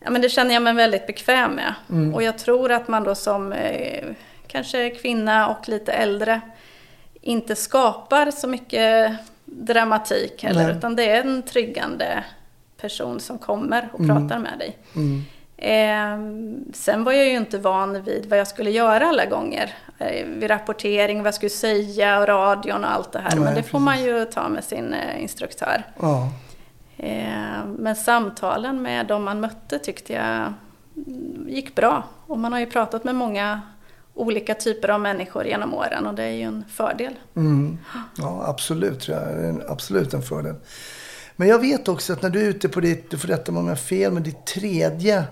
[0.00, 1.74] Ja, men det känner jag mig väldigt bekväm med.
[1.90, 2.14] Mm.
[2.14, 4.04] Och jag tror att man då som eh,
[4.46, 6.40] kanske kvinna och lite äldre
[7.20, 9.12] inte skapar så mycket
[9.44, 10.66] dramatik heller.
[10.66, 10.76] Nej.
[10.76, 12.24] Utan det är en tryggande
[12.80, 14.16] person som kommer och Mm.
[14.28, 14.76] pratar med dig.
[14.96, 15.24] Mm.
[15.60, 16.18] Eh,
[16.72, 19.74] sen var jag ju inte van vid vad jag skulle göra alla gånger.
[19.98, 23.30] Eh, vid rapportering, vad jag skulle säga och radion och allt det här.
[23.30, 25.84] Nej, Men det får man ju ta med sin eh, instruktör.
[26.00, 26.28] Ja.
[26.96, 30.52] Eh, men samtalen med de man mötte tyckte jag
[31.06, 32.04] mm, gick bra.
[32.26, 33.60] Och man har ju pratat med många
[34.14, 37.14] olika typer av människor genom åren och det är ju en fördel.
[37.36, 37.78] Mm.
[38.16, 39.00] Ja, absolut.
[39.00, 39.26] Tror jag.
[39.26, 40.54] Det är en, absolut en fördel.
[41.36, 43.60] Men jag vet också att när du är ute på ditt, du får rätta mig
[43.60, 45.24] om jag har fel, men ditt tredje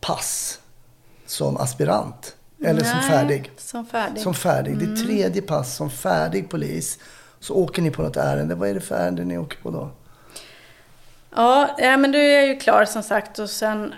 [0.00, 0.58] pass
[1.26, 2.34] som aspirant.
[2.64, 3.50] Eller som Nej, färdig.
[3.56, 4.22] Som färdig.
[4.22, 4.78] Som färdig.
[4.78, 6.98] Ditt tredje pass som färdig polis.
[7.40, 8.54] Så åker ni på något ärende.
[8.54, 9.90] Vad är det för ärende ni åker på då?
[11.36, 13.94] Ja, men du är ju klar som sagt och sen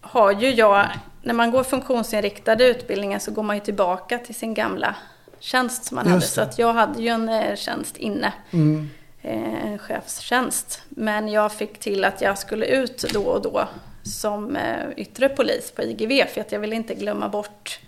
[0.00, 0.86] har ju jag,
[1.22, 4.94] när man går funktionsinriktade utbildningen så går man ju tillbaka till sin gamla
[5.40, 6.16] tjänst som man hade.
[6.20, 6.46] Just Så det.
[6.46, 8.90] att jag hade ju en eh, tjänst inne, Mm.
[9.22, 10.82] eh, en chefstjänst.
[10.88, 13.68] Men jag fick till att jag skulle ut då och då
[14.08, 17.78] som eh, yttre polis på IGV för att jag ville inte glömma bort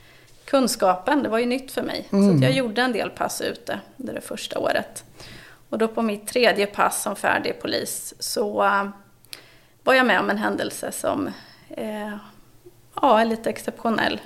[0.44, 1.22] kunskapen.
[1.22, 2.06] Det var ju nytt för mig.
[2.11, 2.37] Så Mm.
[2.37, 5.04] att jag gjorde en del pass ute under det första året.
[5.68, 8.88] Och då på mitt tredje pass som färdig polis så eh,
[9.85, 11.30] var jag med om en händelse som
[11.70, 12.16] eh,
[13.02, 14.20] ja, är lite exceptionell.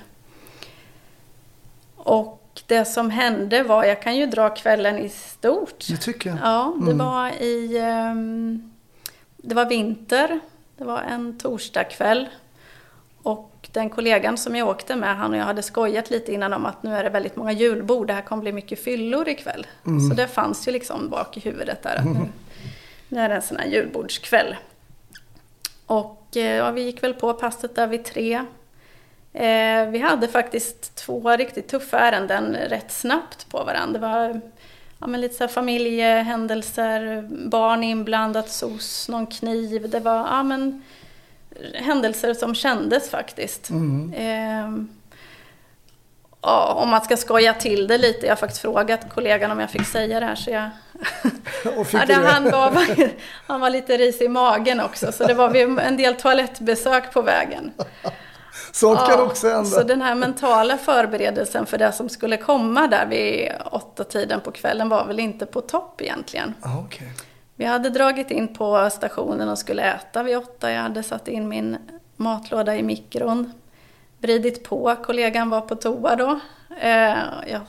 [1.95, 5.85] Och det som hände var, jag kan ju dra kvällen i stort.
[5.89, 6.39] Det tycker jag.
[6.43, 6.97] Ja, det Mm.
[7.07, 7.77] var i...
[7.77, 8.71] ehm,
[9.37, 10.39] det var vinter.
[10.77, 12.29] Det var en torsdagkväll.
[13.23, 16.65] Och den kollegan som jag åkte med, han och jag hade skojat lite innan om
[16.65, 19.67] att nu är det väldigt många julbord, det här kommer bli mycket fyllor ikväll.
[19.85, 20.09] Mm.
[20.09, 22.19] Så det fanns ju liksom bak i huvudet där att nu,
[23.09, 24.55] nu är det en sån här julbordskväll.
[25.85, 28.33] Och eh, ja, vi gick väl på passet där vid tre.
[29.33, 33.99] Eh, vi hade faktiskt två riktigt tuffa ärenden rätt snabbt på varandra.
[33.99, 34.41] Det var
[35.05, 39.89] ja, men lite så familjehändelser, barn inblandat, SOS, någon kniv.
[39.89, 40.83] Det var ja, men,
[41.73, 43.69] händelser som kändes faktiskt.
[43.69, 44.13] Mm.
[44.13, 44.85] Eh,
[46.41, 49.69] ja, om man ska skoja till det lite, jag har faktiskt frågat kollegan om jag
[49.69, 50.69] fick säga det här så jag
[51.93, 52.87] Ja, det, han, var,
[53.47, 57.71] han var lite risig i magen också, så det var en del toalettbesök på vägen.
[58.71, 59.65] Sånt kan Ja, också hända.
[59.69, 64.51] Så den här mentala förberedelsen för det som skulle komma där vid åtta tiden på
[64.51, 66.53] kvällen var väl inte på topp egentligen.
[66.61, 67.11] Ah, okej.
[67.55, 70.71] Vi hade dragit in på stationen och skulle äta vid åtta.
[70.71, 71.77] Jag hade satt in min
[72.15, 73.53] matlåda i mikron.
[74.17, 74.95] Vridit på.
[75.03, 76.39] Kollegan var på toa då.
[76.81, 77.61] Eh, jag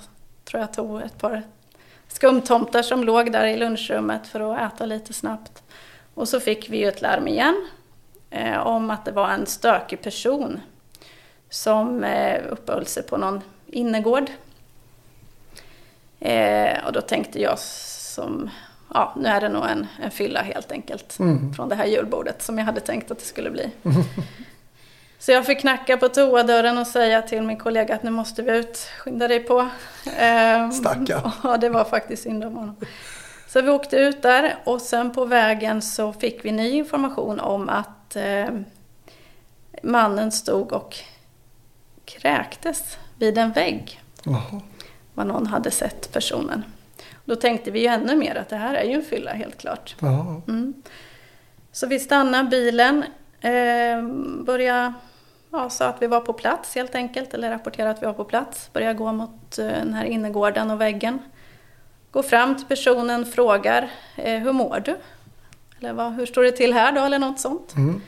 [0.44, 1.42] tror jag tog ett par
[2.08, 5.62] skumtomtar som låg där i lunchrummet för att äta lite snabbt.
[6.14, 7.68] Och så fick vi ju ett larm igen
[8.30, 10.60] eh, om att det var en stökig person
[11.50, 14.30] som eh, uppehöll sig på någon innergård.
[16.20, 18.50] Eh, och då tänkte jag som
[18.94, 21.54] ja, nu är det nog en, en fylla helt enkelt Mm.
[21.54, 23.70] från det här julbordet som jag hade tänkt att det skulle bli.
[25.18, 28.52] Så jag fick knacka på toadörren och säga till min kollega att nu måste vi
[28.58, 29.68] ut, skynda dig på.
[30.18, 31.30] Ehm, Stackarn.
[31.44, 32.76] Ja, det var faktiskt synd om honom.
[33.48, 37.68] Så vi åkte ut där och sen på vägen så fick vi ny information om
[37.68, 38.46] att eh,
[39.82, 40.96] mannen stod och
[42.06, 44.00] kräktes vid en vägg.
[44.24, 44.60] Jaha.
[45.14, 46.64] Vad någon hade sett personen.
[47.24, 49.96] Då tänkte vi ju ännu mer att det här är ju en fylla helt klart.
[50.48, 50.74] Mm.
[51.72, 53.04] Så vi stannade bilen,
[53.40, 54.02] eh,
[54.44, 54.92] började,
[55.50, 58.24] ja, sa att vi var på plats helt enkelt, eller rapporterade att vi var på
[58.24, 58.70] plats.
[58.72, 61.18] Började gå mot eh, den här innergården och väggen.
[62.10, 64.96] Går fram till personen, frågar, eh, hur mår du?
[65.80, 67.74] Eller vad, hur står det till här då, eller något sånt.
[67.76, 68.02] Mm.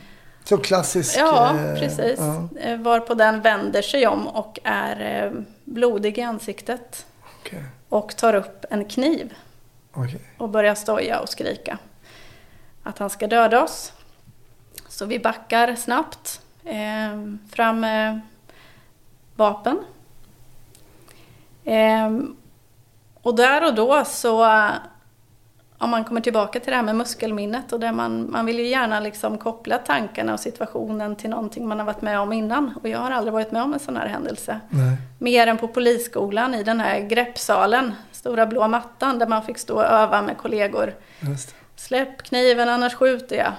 [0.49, 1.19] Så klassisk...
[1.19, 2.19] Ja, eh, precis.
[2.19, 5.33] Ja, Eh, Varpå den vänder sig om och är eh,
[5.65, 7.07] blodig i ansiktet.
[7.41, 7.65] okej.
[7.89, 9.35] Och tar upp en kniv
[9.93, 10.21] Okej.
[10.39, 11.79] och börjar stoja och skrika
[12.83, 13.93] att han ska döda oss.
[14.89, 16.41] Så vi backar snabbt
[17.53, 17.87] fram
[19.37, 19.79] vapen.
[23.23, 24.69] Och där och då så,
[25.79, 28.67] om man kommer tillbaka till det här med muskelminnet och där man, man vill ju
[28.67, 32.75] gärna liksom koppla tankarna och situationen till någonting man har varit med om innan.
[32.83, 34.61] Och jag har aldrig varit med om en sån här händelse.
[34.69, 34.97] Nej.
[35.19, 39.75] Mer än på polisskolan i den här greppsalen, stora blå mattan där man fick stå
[39.75, 40.95] och öva med kollegor.
[41.77, 43.53] Släpp kniven annars skjuter jag,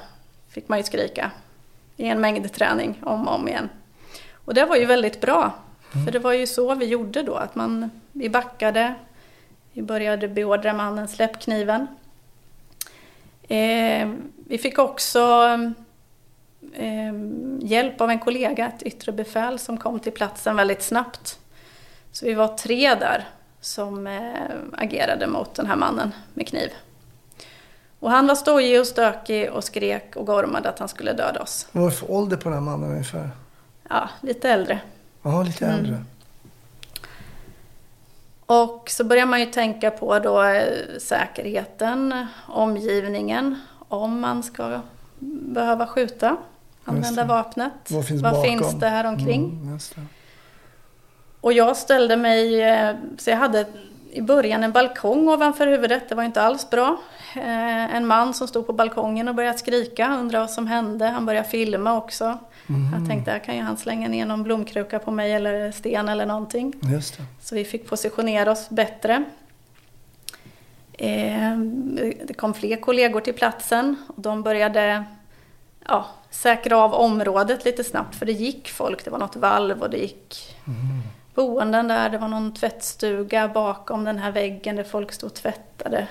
[0.50, 1.32] fick man ju skrika.
[1.98, 3.70] I en mängdträning om och om igen.
[4.46, 5.52] Och det var ju väldigt bra.
[6.06, 8.94] För det var ju så vi gjorde då, att man, vi backade,
[9.74, 11.88] vi började beordra mannen släpp kniven.
[13.50, 14.10] Eh,
[14.48, 15.20] vi fick också
[16.74, 17.14] eh,
[17.60, 21.40] hjälp av en kollega, ett yttre befäl som kom till platsen väldigt snabbt.
[22.12, 23.28] Så vi var tre där
[23.62, 24.22] som eh,
[24.74, 26.70] agerade mot den här mannen med kniv.
[28.00, 31.68] Och han var stojig och stökig och skrek och gormade att han skulle döda oss.
[31.72, 33.30] Vad var det för ålder på den här mannen ungefär?
[33.90, 34.80] Ja, lite äldre.
[35.22, 36.06] Ja, lite Mm.
[38.50, 40.64] Och så börjar man ju tänka på då eh,
[41.00, 43.56] säkerheten, omgivningen,
[43.88, 44.80] om man ska
[45.20, 46.38] behöva skjuta,
[46.86, 47.72] använda vapnet.
[47.90, 48.46] Vad finns Vad bakom?
[48.50, 49.44] finns det här omkring?
[49.64, 50.02] Mm, det.
[51.42, 53.66] Och jag ställde mig, eh, så jag hade
[54.12, 56.98] i början en balkong ovanför huvudet, det var inte alls bra.
[57.36, 61.06] Eh, En man som stod på balkongen och började skrika, undrade vad som hände.
[61.06, 62.38] Han började filma också.
[62.94, 66.26] Jag tänkte, här kan ju han slänga ner någon blomkruka på mig eller sten eller
[66.26, 66.74] någonting.
[66.82, 67.24] Just det.
[67.42, 69.24] Så vi fick positionera oss bättre.
[70.94, 71.58] Eh,
[72.26, 75.04] Det kom fler kollegor till platsen och de började
[75.88, 79.06] ja, säkra av området lite snabbt för det gick folk.
[79.06, 80.56] Det var något valv och det gick
[81.36, 82.10] boenden där.
[82.10, 86.08] Det var någon tvättstuga bakom den här väggen där folk stod och tvättade.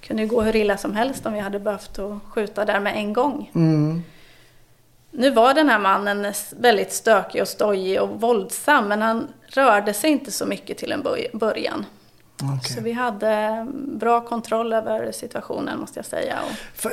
[0.00, 2.80] Det kunde ju gå hur illa som helst om vi hade behövt att skjuta där
[2.80, 3.50] med en gång.
[3.54, 4.02] Mm.
[5.10, 10.10] Nu var den här mannen väldigt stökig och stojig och våldsam men han rörde sig
[10.10, 11.84] inte så mycket till en början.
[12.42, 12.76] Okej.
[12.76, 16.38] Så vi hade bra kontroll över situationen måste jag säga.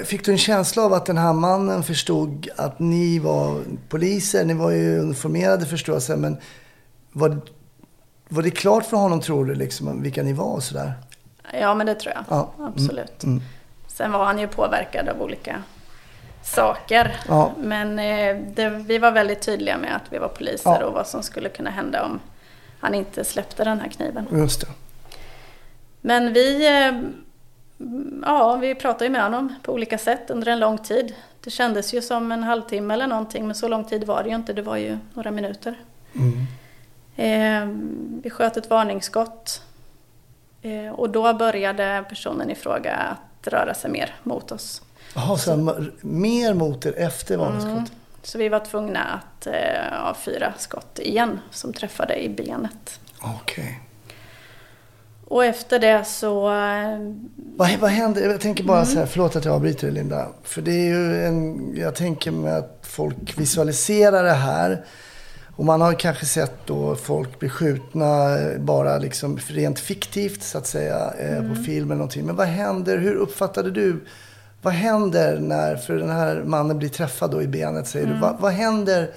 [0.06, 4.46] Fick du en känsla av att den här mannen förstod att ni var poliser?
[4.46, 6.38] Ni var ju uniformerade förstås, men
[7.12, 7.42] var,
[8.30, 10.94] var det klart för honom tror du, liksom, vilka ni var och sådär?
[11.54, 12.24] ja men det tror jag.
[12.30, 12.52] Ja.
[12.60, 13.24] Absolut.
[13.24, 13.42] Mm.
[13.88, 15.64] Sen var han ju påverkad av olika
[16.48, 17.20] saker.
[17.28, 17.52] Ja.
[17.58, 20.86] Men eh, det, vi var väldigt tydliga med att vi var poliser Ja.
[20.86, 22.20] och vad som skulle kunna hända om
[22.80, 24.28] han inte släppte den här kniven.
[24.32, 24.68] Just det.
[26.02, 27.02] Men vi, eh,
[28.26, 31.16] ja, vi pratade ju med honom på olika sätt under en lång tid.
[31.44, 34.36] Det kändes ju som en halvtimme eller någonting, men så lång tid var det ju
[34.36, 34.54] inte.
[34.54, 35.76] Det var ju några minuter.
[36.16, 36.48] Mm.
[37.16, 37.76] Eh,
[38.24, 39.62] vi sköt ett varningsskott.
[40.96, 44.82] Och då började personen i fråga att röra sig mer mot oss.
[45.18, 47.78] Jaha, så han, mer mot er efter varningsskottet?
[47.78, 47.90] Mm.
[48.24, 53.00] Så vi var tvungna att eh, avfyra skott igen som träffade i benet.
[53.22, 53.80] Okej.
[55.28, 56.48] Och efter det så...
[56.48, 57.00] eh,
[57.56, 58.30] Vad, vad händer?
[58.30, 59.00] Jag tänker bara så Mm.
[59.04, 60.28] här, förlåt att jag avbryter dig Linda.
[60.44, 64.86] För det är ju en, jag tänker mig att folk visualiserar det här.
[65.56, 70.58] Och man har kanske sett då folk bli skjutna eh, bara liksom rent fiktivt så
[70.58, 71.56] att säga eh, Mm.
[71.56, 72.26] på film eller någonting.
[72.26, 72.98] Men vad händer?
[72.98, 74.06] Hur uppfattade du?
[74.62, 78.16] Vad händer när, för den här mannen blir träffad då i benet säger Mm.
[78.18, 78.22] du.
[78.22, 79.10] Vad, vad händer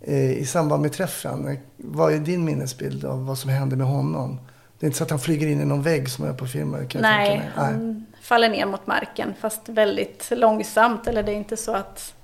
[0.00, 1.58] eh, i samband med träffen?
[1.76, 4.40] Vad är din minnesbild av vad som händer med honom?
[4.78, 6.46] Det är inte så att han flyger in i någon vägg som jag är på
[6.46, 6.78] filmer.
[6.84, 7.52] Kan jag Nej, tänka mig.
[7.72, 11.06] han faller ner mot marken fast väldigt långsamt.
[11.06, 12.14] Eller det är inte så att...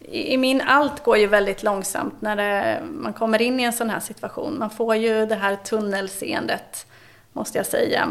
[0.00, 3.72] I i min allt går ju väldigt långsamt när det, man kommer in i en
[3.72, 4.58] sån här situation.
[4.58, 6.86] Man får ju det här tunnelseendet,
[7.32, 8.08] måste jag säga.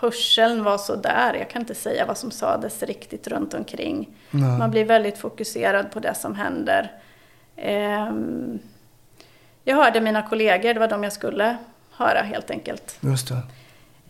[0.00, 1.34] hörseln var så där.
[1.34, 4.08] Jag kan inte säga vad som sades riktigt runt omkring.
[4.30, 4.58] Nej.
[4.58, 6.92] Man blir väldigt fokuserad på det som händer.
[7.56, 8.58] Ehm,
[9.64, 11.56] jag hörde mina kollegor, det var de jag skulle
[11.90, 12.98] höra helt enkelt.
[13.00, 13.42] Just det.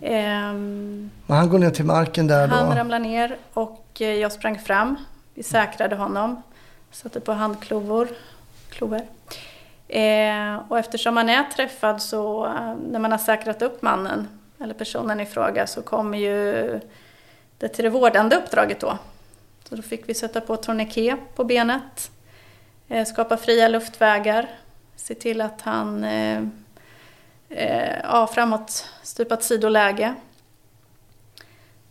[0.00, 2.54] Um, han går ner till marken där då?
[2.54, 4.96] Han ramlade ner och eh, jag sprang fram.
[5.34, 6.42] Vi säkrade honom.
[6.90, 8.08] Satte på handklovor.
[8.70, 9.02] Klover.
[9.88, 14.28] Eh, och eftersom man är träffad så, eh, när man har säkrat upp mannen
[14.60, 16.80] eller personen i fråga så kommer ju
[17.58, 18.98] det till det vårdande uppdraget då.
[19.68, 22.10] Så då fick vi sätta på tourniquet på benet,
[22.88, 24.48] eh, skapa fria luftvägar,
[24.96, 26.42] se till att han eh,
[27.48, 30.14] eh, ja, framåt stupat sidoläge.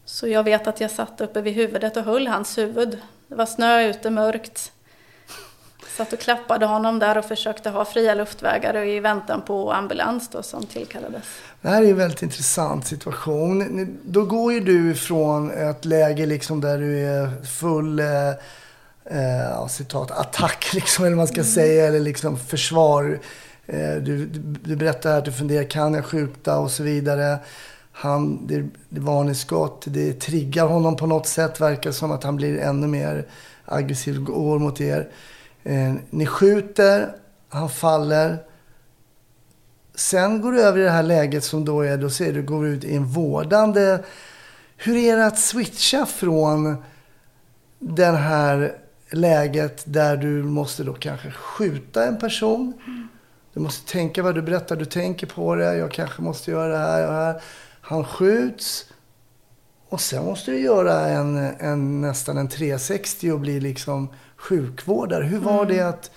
[0.06, 3.02] Så jag vet att jag satt uppe vid huvudet och höll hans huvud.
[3.28, 4.72] Det var snö ute, mörkt.
[5.98, 10.44] Satt och klappade honom där och försökte ha fria luftvägar i väntan på ambulans då
[10.44, 11.24] som tillkallades.
[11.62, 13.98] Det här är en väldigt intressant situation.
[14.06, 18.30] Då går ju du ifrån ett läge liksom där du är full eh,
[19.06, 21.52] eh, citat, attack, liksom, eller vad man ska mm.
[21.52, 23.20] säga, eller liksom försvar.
[23.66, 24.26] Eh, du,
[24.64, 27.38] du berättar att du funderar, kan jag skjuta och så vidare.
[27.92, 31.62] Han, det, det varningsskott, det triggar honom på något sätt.
[31.62, 33.26] Verkar som att han blir ännu mer
[33.66, 35.10] aggressiv och går mot er.
[35.66, 37.16] Eh, ni skjuter,
[37.50, 38.38] han faller.
[39.96, 42.68] Sen går du över i det här läget som då är, då ser du, går
[42.68, 44.00] ut i en vårdande.
[44.78, 46.76] Hur är det att switcha från
[47.80, 48.76] det här
[49.12, 52.74] läget där du måste då kanske skjuta en person.
[53.54, 55.78] Du måste tänka vad du berättar, du tänker på det.
[55.78, 57.42] Jag kanske måste göra det här och här.
[57.82, 58.86] Han skjuts.
[59.96, 65.24] Och sen måste du göra en, en, nästan en 360 och bli liksom sjukvårdare.
[65.24, 65.68] Hur var mm.
[65.68, 66.12] det att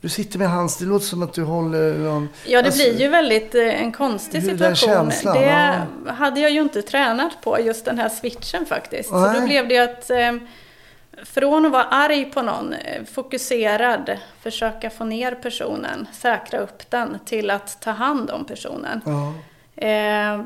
[0.00, 2.28] du sitter med hans, det låter som att du håller någon...
[2.46, 4.88] Ja, det alltså, blir ju väldigt eh, en konstig situation.
[4.88, 5.46] Känslan, det
[6.06, 6.12] ja.
[6.12, 9.12] hade jag ju inte tränat på, just den här switchen faktiskt.
[9.12, 9.34] Nej.
[9.34, 10.32] Så då blev det ju att eh,
[11.22, 17.18] från att vara arg på någon, eh, fokuserad, försöka få ner personen, säkra upp den,
[17.24, 19.00] till att ta hand om personen.
[19.04, 19.34] Ja.
[19.86, 20.40] Eh,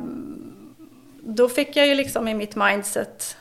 [1.35, 3.37] då fick jag ju liksom i mitt mindset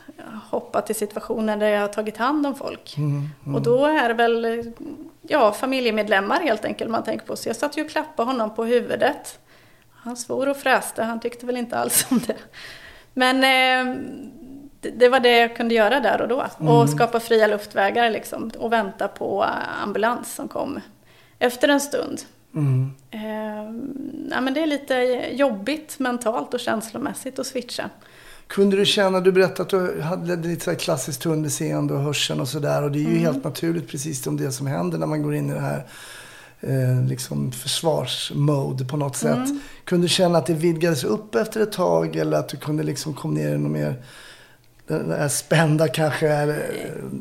[0.49, 2.97] hoppa till situationer där jag har tagit hand om folk.
[2.97, 3.55] Mm, mm.
[3.55, 4.73] Och då är det väl
[5.21, 7.35] ja, familjemedlemmar helt enkelt man tänker på.
[7.35, 9.39] Så jag satt ju och klappade honom på huvudet.
[9.91, 12.37] Han svor och fräste, han tyckte väl inte alls om det.
[13.13, 13.95] Men eh,
[14.81, 16.45] det, det, var det jag kunde göra där och då.
[16.59, 16.73] Mm.
[16.73, 18.51] Och skapa fria luftvägar liksom.
[18.57, 19.45] Och vänta på
[19.83, 20.79] ambulans som kom
[21.39, 22.21] efter en stund.
[22.55, 22.91] Mm.
[23.11, 23.21] Eh,
[24.31, 24.95] ja, men det är lite
[25.33, 27.89] jobbigt mentalt och känslomässigt att switcha.
[28.47, 32.47] Kunde du känna, du berättade att du hade lite så klassiskt tunnelseende och hörseln och
[32.47, 32.83] sådär.
[32.83, 33.21] Och det är ju mm.
[33.21, 35.85] helt naturligt precis som det som händer när man går in i det här
[36.59, 39.35] eh, liksom försvarsmode på något sätt.
[39.35, 39.59] Mm.
[39.83, 43.13] Kunde du känna att det vidgades upp efter ett tag eller att du kunde liksom
[43.13, 43.95] komma ner i något mer
[44.87, 46.69] den här spända kanske, eller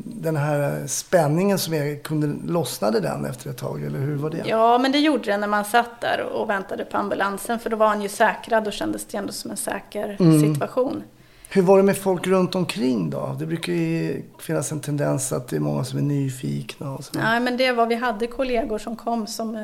[0.03, 3.83] den här spänningen som är, kunde, lossnade den efter ett tag?
[3.83, 4.43] Eller hur var det?
[4.45, 7.59] Ja, men det gjorde det när man satt där och väntade på ambulansen.
[7.59, 10.53] För då var han ju säkrad och kändes det ändå som en säker mm.
[10.53, 11.03] situation.
[11.49, 13.35] Hur var det med folk runt omkring då?
[13.39, 16.93] Det brukar ju finnas en tendens att det är många som är nyfikna.
[16.93, 17.19] Och så.
[17.19, 19.63] Nej, men det var, vi hade kollegor som kom som eh,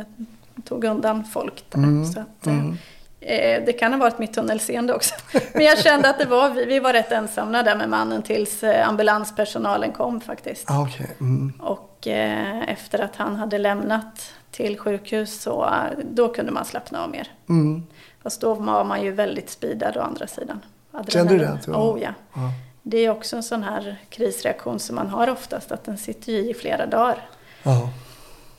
[0.64, 1.78] tog undan folk där.
[1.80, 2.06] Mm.
[2.06, 2.78] Så att, eh, mm.
[3.26, 5.16] Eh, det kan ha varit mitt tunnelseende också.
[5.54, 8.64] Men jag kände att det var, vi, vi var rätt ensamma där med mannen tills
[8.64, 10.72] eh, ambulanspersonalen kom faktiskt.
[10.72, 11.08] Ah, okay.
[11.20, 11.54] mm.
[11.60, 15.70] Och eh, efter att han hade lämnat till sjukhus så
[16.12, 17.28] då kunde man slappna av mer.
[17.50, 17.84] Mm.
[18.24, 20.60] Fast då var man ju väldigt speedad å andra sidan.
[21.08, 21.60] Kände du det?
[21.68, 21.74] Ja.
[21.74, 22.14] Oh, ja.
[22.34, 22.52] ja.
[22.82, 26.50] Det är också en sån här krisreaktion som man har oftast, att den sitter i
[26.50, 27.30] i flera dagar
[27.64, 27.90] ja.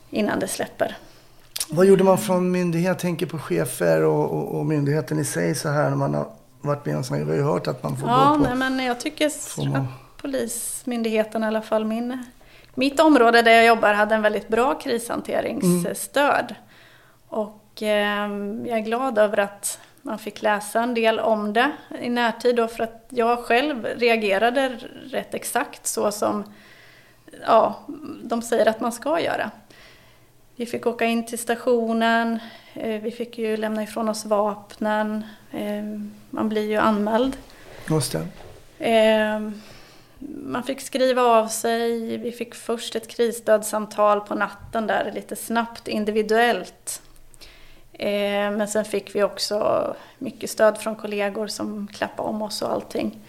[0.09, 0.97] innan det släpper.
[1.69, 2.87] Vad gjorde man från myndighet?
[2.87, 6.27] Jag tänker på chefer och, och, och, myndigheten i sig så här när man har
[6.61, 8.49] varit med om sådana Vi har ju hört att man får ja, gå på...
[8.49, 9.31] Nej, men jag tycker
[9.69, 9.75] man...
[9.75, 12.23] att Polismyndigheten i alla fall, min,
[12.73, 16.45] mitt område där jag jobbar, hade en väldigt bra krishanteringsstöd.
[16.49, 16.61] Mm.
[17.27, 18.29] Och eh,
[18.69, 22.67] jag är glad över att man fick läsa en del om det i närtid då
[22.67, 24.79] för att jag själv reagerade
[25.11, 26.43] rätt exakt så som
[27.45, 27.85] ja,
[28.23, 29.51] de säger att man ska göra.
[30.57, 32.39] Vi fick åka in till stationen,
[32.73, 35.83] eh, vi fick ju lämna ifrån oss vapnen, eh,
[36.29, 37.37] man blir ju anmäld.
[37.89, 38.27] Just det.
[38.91, 39.49] Eh,
[40.45, 45.87] man fick skriva av sig, vi fick först ett krisstödssamtal på natten där lite snabbt
[45.87, 47.01] individuellt
[48.57, 53.19] men sen fick vi också mycket stöd från kollegor som klappade om oss och allting.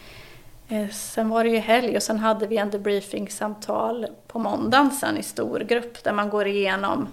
[0.68, 5.16] Eh, sen var det ju helg och sen hade vi en debriefingsamtal på måndagen sen
[5.16, 7.08] i stor grupp där man går igenom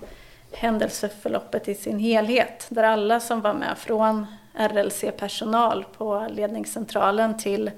[0.52, 2.66] händelseförloppet i sin helhet.
[2.70, 7.72] Där alla som var med från RLC-personal på ledningscentralen till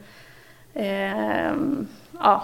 [0.74, 1.54] eh,
[2.20, 2.44] ja,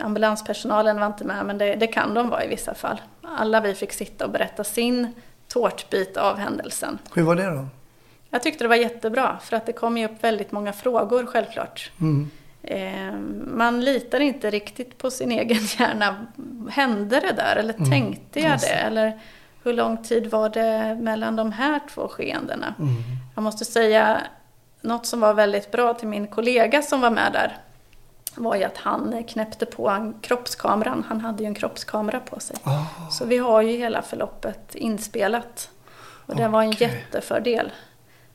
[0.00, 3.00] ambulanspersonalen var inte med men det, det, kan de vara i vissa fall.
[3.22, 5.14] Alla vi fick sitta och berätta sin
[5.48, 6.98] tårtbit av händelsen.
[7.14, 7.66] Hur var det då?
[8.34, 11.90] Jag tyckte det var jättebra för att det kom ju upp väldigt många frågor självklart.
[12.00, 12.30] Mm.
[12.62, 13.12] Eh,
[13.56, 16.26] man litar inte riktigt på sin egen hjärna.
[16.70, 17.90] Hände det där eller mm.
[17.90, 18.66] tänkte jag det?
[18.66, 19.20] Eller
[19.62, 22.74] hur lång tid var det mellan de här två skeendena?
[22.78, 22.94] Mm.
[23.34, 24.20] Jag måste säga
[24.80, 27.58] något som var väldigt bra till min kollega som var med där
[28.34, 31.04] var ju att han knäppte på kroppskameran.
[31.08, 32.56] Han hade ju en kroppskamera på sig.
[32.64, 33.10] Oh.
[33.10, 35.70] Så vi har ju hela förloppet inspelat.
[36.26, 36.48] Och det okay.
[36.48, 37.72] var en jättefördel.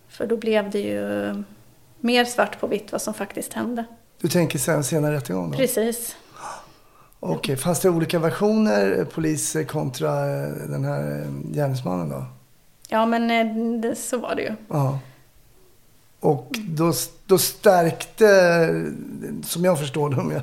[0.10, 1.34] För då blev det ju
[2.00, 3.86] mer svart på vitt vad som faktiskt hände.
[4.22, 5.58] Du tänker sen senare rättegång då?
[5.58, 6.16] Precis.
[7.20, 7.56] Okej, okay.
[7.56, 10.12] fanns det olika versioner, polis kontra
[10.68, 12.26] den här gärningsmannen då?
[12.90, 14.56] Ja, men eh, det, så var det ju.
[14.68, 15.00] Ja.
[16.20, 16.94] Och då,
[17.28, 18.28] då stärkte,
[19.44, 20.42] som jag förstår det, jag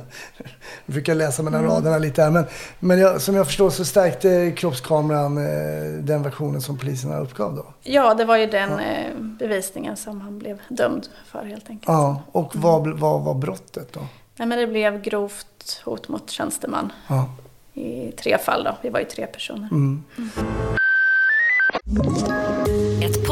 [0.87, 1.73] brukar läsa mellan mm.
[1.73, 2.45] raderna lite här, men,
[2.81, 7.67] men jag, som jag förstår så stärkte kroppskameran eh, den versionen som poliserna uppgav då?
[7.83, 8.81] Ja, det var ju den ja.
[8.81, 11.89] eh, bevisningen som han blev dömd för helt enkelt.
[11.89, 12.99] Ja, och vad, mm.
[12.99, 14.01] vad var brottet då?
[14.37, 16.93] Nej, men det blev grovt hot mot tjänsteman.
[17.09, 17.29] Ja.
[17.75, 19.69] I tre fall då, vi var ju tre personer.
[19.73, 20.03] Mm.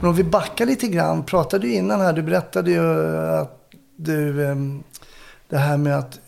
[0.00, 1.22] Men om vi backar lite grann.
[1.22, 4.82] Pratade ju innan här, du berättade ju att du, ehm,
[5.48, 6.20] det här med att,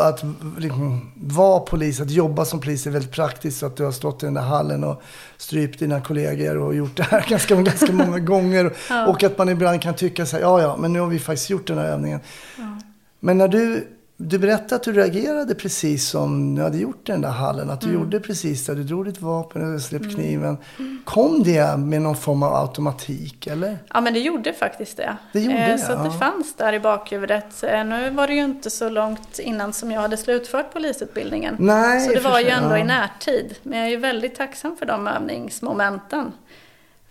[0.00, 0.24] att
[0.58, 3.58] liksom, vara polis, att jobba som polis är väldigt praktiskt.
[3.58, 5.02] Så att du har stått i den där hallen och
[5.36, 8.72] strypt dina kollegor och gjort det här ganska, ganska många gånger.
[8.88, 9.06] Ja.
[9.06, 11.50] Och att man ibland kan tycka så här, ja ja, men nu har vi faktiskt
[11.50, 12.20] gjort den här övningen.
[12.58, 12.78] Ja.
[13.20, 13.88] Men när du
[14.18, 17.70] du berättade att du reagerade precis som du hade gjort i den där hallen.
[17.70, 18.00] Att du mm.
[18.00, 18.74] gjorde precis det.
[18.74, 20.20] Du drog ditt vapen och släppte mm.
[20.20, 20.58] kniven.
[21.04, 23.78] Kom det med någon form av automatik eller?
[23.94, 25.16] Ja men det gjorde faktiskt det.
[25.32, 25.78] Det gjorde eh, det?
[25.78, 26.02] Så ja.
[26.02, 27.62] det fanns där i bakhuvudet.
[27.62, 31.56] Eh, nu var det ju inte så långt innan som jag hade slutfört polisutbildningen.
[31.58, 32.78] Nej, så det var ju ändå ja.
[32.78, 33.54] i närtid.
[33.62, 36.32] Men jag är ju väldigt tacksam för de övningsmomenten.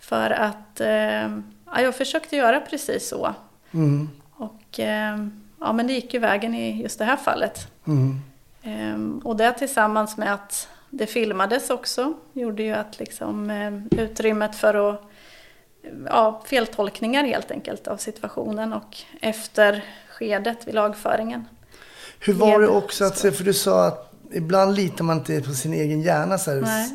[0.00, 0.88] För att eh,
[1.66, 3.34] ja, jag försökte göra precis så.
[3.72, 4.08] Mm.
[4.36, 4.80] Och...
[4.80, 5.16] Eh,
[5.60, 7.68] ja, men det gick ju vägen i just det här fallet.
[7.86, 8.20] Mm.
[8.62, 14.56] Ehm, och det tillsammans med att det filmades också gjorde ju att liksom, eh, utrymmet
[14.56, 15.02] för att,
[16.06, 21.48] ja, feltolkningar helt enkelt av situationen och efter skedet vid lagföringen.
[22.20, 25.52] Hur var det också att se, för du sa att ibland litar man inte på
[25.52, 26.38] sin egen hjärna.
[26.38, 26.88] Så här,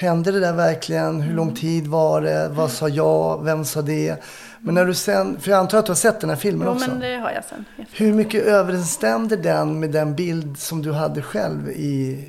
[0.00, 1.20] Hände det där verkligen?
[1.20, 1.56] Hur lång mm.
[1.56, 2.48] tid var det?
[2.48, 3.44] Vad sa jag?
[3.44, 4.24] Vem sa det?
[4.60, 6.74] Men när du sen, för jag antar att du har sett den här filmen jo,
[6.74, 6.90] också?
[6.90, 7.64] Men det har jag sen.
[7.92, 12.24] Hur mycket överensstämde den med den bild som du hade själv i,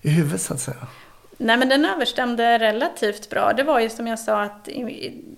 [0.00, 0.86] i huvudet så att säga?
[1.36, 3.52] Nej, men den överstämde relativt bra.
[3.52, 4.68] Det var ju som jag sa att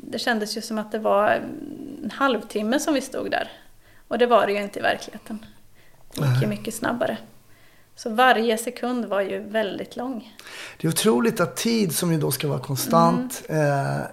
[0.02, 1.28] det kändes ju som att det var
[2.02, 3.50] en halvtimme som vi stod där.
[4.08, 5.46] Och det var det ju inte i verkligheten.
[6.14, 7.18] Det gick ju mycket snabbare.
[7.96, 10.36] Så varje sekund var ju väldigt lång.
[10.80, 13.96] Det är otroligt att tid som ju då ska vara konstant mm.
[13.98, 14.06] eh,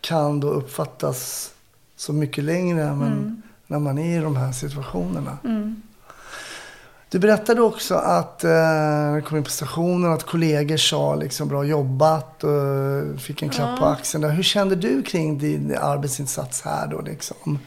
[0.00, 1.50] kan då uppfattas
[1.96, 3.42] så mycket längre än mm.
[3.66, 5.38] när man är i de här situationerna.
[5.44, 5.82] Mm.
[7.08, 11.48] Du berättade också att, eh, när du kom in på stationen, att kollegor sa liksom
[11.48, 13.76] bra jobbat och fick en klapp ja.
[13.76, 14.24] på axeln.
[14.24, 17.58] Hur kände du kring din arbetsinsats här då liksom?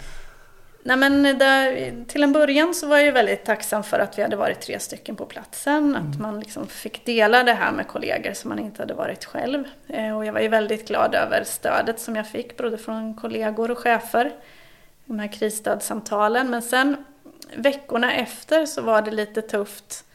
[0.87, 4.35] Nej, men där, till en början så var jag väldigt tacksam för att vi hade
[4.35, 5.95] varit tre stycken på platsen.
[5.95, 5.95] Mm.
[5.95, 9.63] Att man liksom fick dela det här med kollegor som man inte hade varit själv.
[9.87, 13.71] Eh, och jag var ju väldigt glad över stödet som jag fick, både från kollegor
[13.71, 14.31] och chefer.
[15.05, 16.49] De här krisstödssamtalen.
[16.49, 17.05] Men sen
[17.55, 20.05] veckorna efter så var det lite tufft.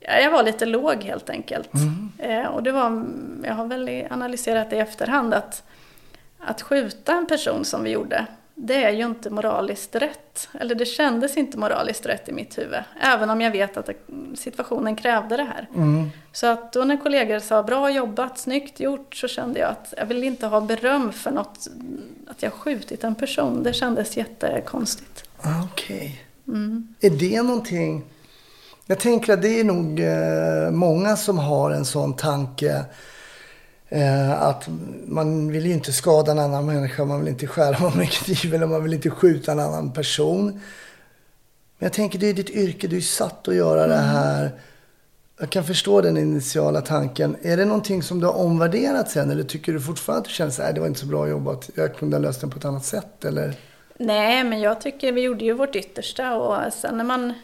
[0.00, 1.74] Ja, jag var lite låg helt enkelt.
[1.74, 2.12] Mm.
[2.18, 3.04] Eh, och det var,
[3.44, 5.62] jag har väl analyserat det i efterhand att,
[6.38, 8.26] att skjuta en person som vi gjorde
[8.62, 10.48] det är ju inte moraliskt rätt.
[10.60, 12.80] Eller det kändes inte moraliskt rätt i mitt huvud.
[13.00, 13.90] Även om jag vet att
[14.34, 15.68] situationen krävde det här.
[15.74, 16.10] Mm.
[16.32, 20.06] Så att då när kollegor sa bra jobbat, snyggt gjort, så kände jag att jag
[20.06, 21.66] vill inte ha beröm för något,
[22.26, 23.62] att jag skjutit en person.
[23.62, 25.24] Det kändes jättekonstigt.
[25.38, 25.96] Okej.
[25.96, 26.56] Okay.
[26.56, 26.94] Mm.
[27.00, 28.04] Är det någonting,
[28.86, 32.84] jag tänker att det är nog eh, många som har en sån tanke
[33.92, 34.68] Eh, att
[35.06, 38.54] man vill ju inte skada en annan människa, man vill inte skära någon med kniv
[38.54, 40.44] eller man vill inte skjuta en annan person.
[41.78, 44.50] Men jag tänker, det är ditt yrke, du är satt att göra det här.
[45.40, 47.36] Jag kan förstå den initiala tanken.
[47.42, 50.68] Är det någonting som du har omvärderat sen eller tycker du fortfarande att du känner
[50.68, 52.84] att det var inte så bra jobbat, jag kunde ha löst den på ett annat
[52.84, 53.24] sätt?
[53.24, 53.54] Eller?
[53.98, 57.34] Nej, men jag tycker vi gjorde ju vårt yttersta och sen när man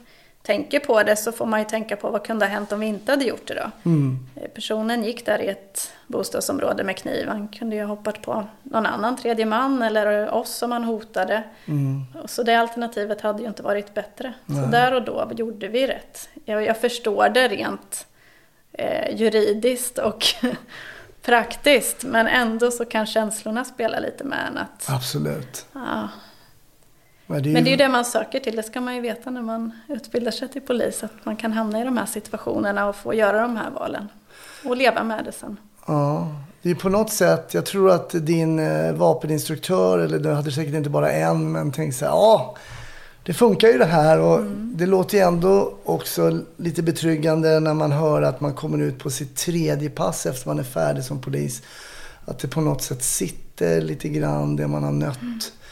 [0.47, 2.87] tänker på det så får man ju tänka på vad kunde ha hänt om vi
[2.87, 3.91] inte hade gjort det då.
[3.91, 4.19] Mm.
[4.55, 7.29] Personen gick där i ett bostadsområde med kniv.
[7.29, 11.43] Han kunde ju ha hoppat på någon annan tredje man eller oss som han hotade.
[11.67, 12.05] Mm.
[12.25, 14.33] Så det alternativet hade ju inte varit bättre.
[14.47, 16.29] Så där och då gjorde vi rätt.
[16.45, 18.07] Jag, jag förstår det rent
[18.73, 20.25] eh, juridiskt och
[21.23, 22.05] praktiskt.
[22.05, 24.59] Men ändå så kan känslorna spela lite med en.
[24.59, 25.67] Att, Absolut.
[25.73, 26.09] ja,
[27.27, 28.95] Men det är ju, men det är ju det man söker till, det ska man
[28.95, 32.07] ju veta när man utbildar sig till polis, att man kan hamna i de här
[32.07, 34.09] situationerna och få göra de här valen.
[34.65, 35.57] Och leva med det sen.
[35.87, 36.29] ja,
[36.63, 40.75] det är på något sätt, jag tror att din eh, vapeninstruktör, eller du hade säkert
[40.75, 42.57] inte bara en, men tänkte så här, ja,
[43.23, 47.93] det funkar ju det här och det låter ju ändå också lite betryggande när man
[47.93, 51.63] hör att man kommer ut på sitt tredje pass efter man är färdig som polis.
[52.25, 55.19] Att det på något sätt sitter lite grann det man har nött.
[55.23, 55.66] Eh,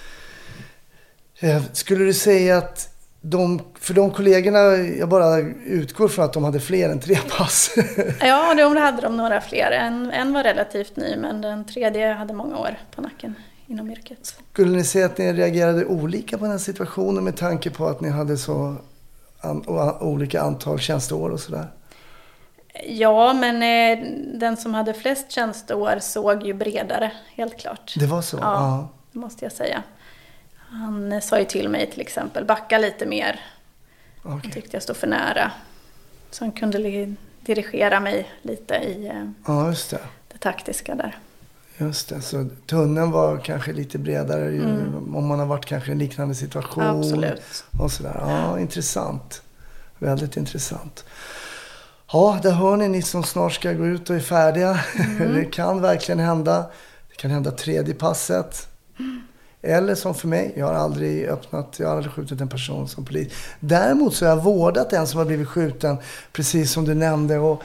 [1.73, 6.61] Skulle du säga att de, för de kollegorna, jag bara utgår från att de hade
[6.61, 7.75] fler än tre pass.
[8.21, 9.71] Ja, då hade de några fler.
[9.71, 13.35] En, en var relativt ny, men den tredje hade många år på nacken
[13.67, 14.37] inom yrket.
[14.53, 18.01] Skulle ni säga att ni reagerade olika på den här situationen med tanke på att
[18.01, 18.77] ni hade så
[19.41, 19.65] an,
[20.01, 21.67] olika antal tjänsteår och sådär?
[22.87, 24.07] Ja, men eh,
[24.41, 27.95] den som hade flest tjänsteår såg ju bredare, helt klart.
[27.99, 28.39] Det var så?
[28.41, 29.83] Ja, det måste jag säga.
[30.75, 33.41] Han eh, sa ju till mig till exempel, backa lite mer.
[34.23, 35.53] Ja, Han tyckte jag stod för nära.
[36.31, 37.09] Så han kunde
[37.41, 39.99] dirigera mig lite i eh, ja det.
[40.33, 41.19] det taktiska där.
[41.79, 42.21] Just det.
[42.21, 44.65] Så tunneln var kanske lite bredare ju,
[45.15, 46.83] om man har varit kanske i en liknande situation.
[46.83, 46.99] Mm.
[46.99, 47.65] Absolut.
[47.79, 48.17] Och sådär.
[48.21, 49.43] Ja, intressant.
[49.99, 51.05] Väldigt intressant.
[52.13, 54.81] Ja, där hör ni, ni som snart ska gå ut och är färdiga.
[54.97, 55.35] Mm.
[55.35, 56.71] det kan verkligen hända.
[57.09, 58.69] Det kan hända tredje passet.
[59.65, 63.05] Eller som för mig, jag har aldrig öppnat, jag har aldrig skjutit en person som
[63.05, 63.33] polis.
[63.61, 65.97] Däremot så har jag vårdat en som har blivit skjuten,
[66.33, 67.39] precis som du nämnde.
[67.39, 67.63] Och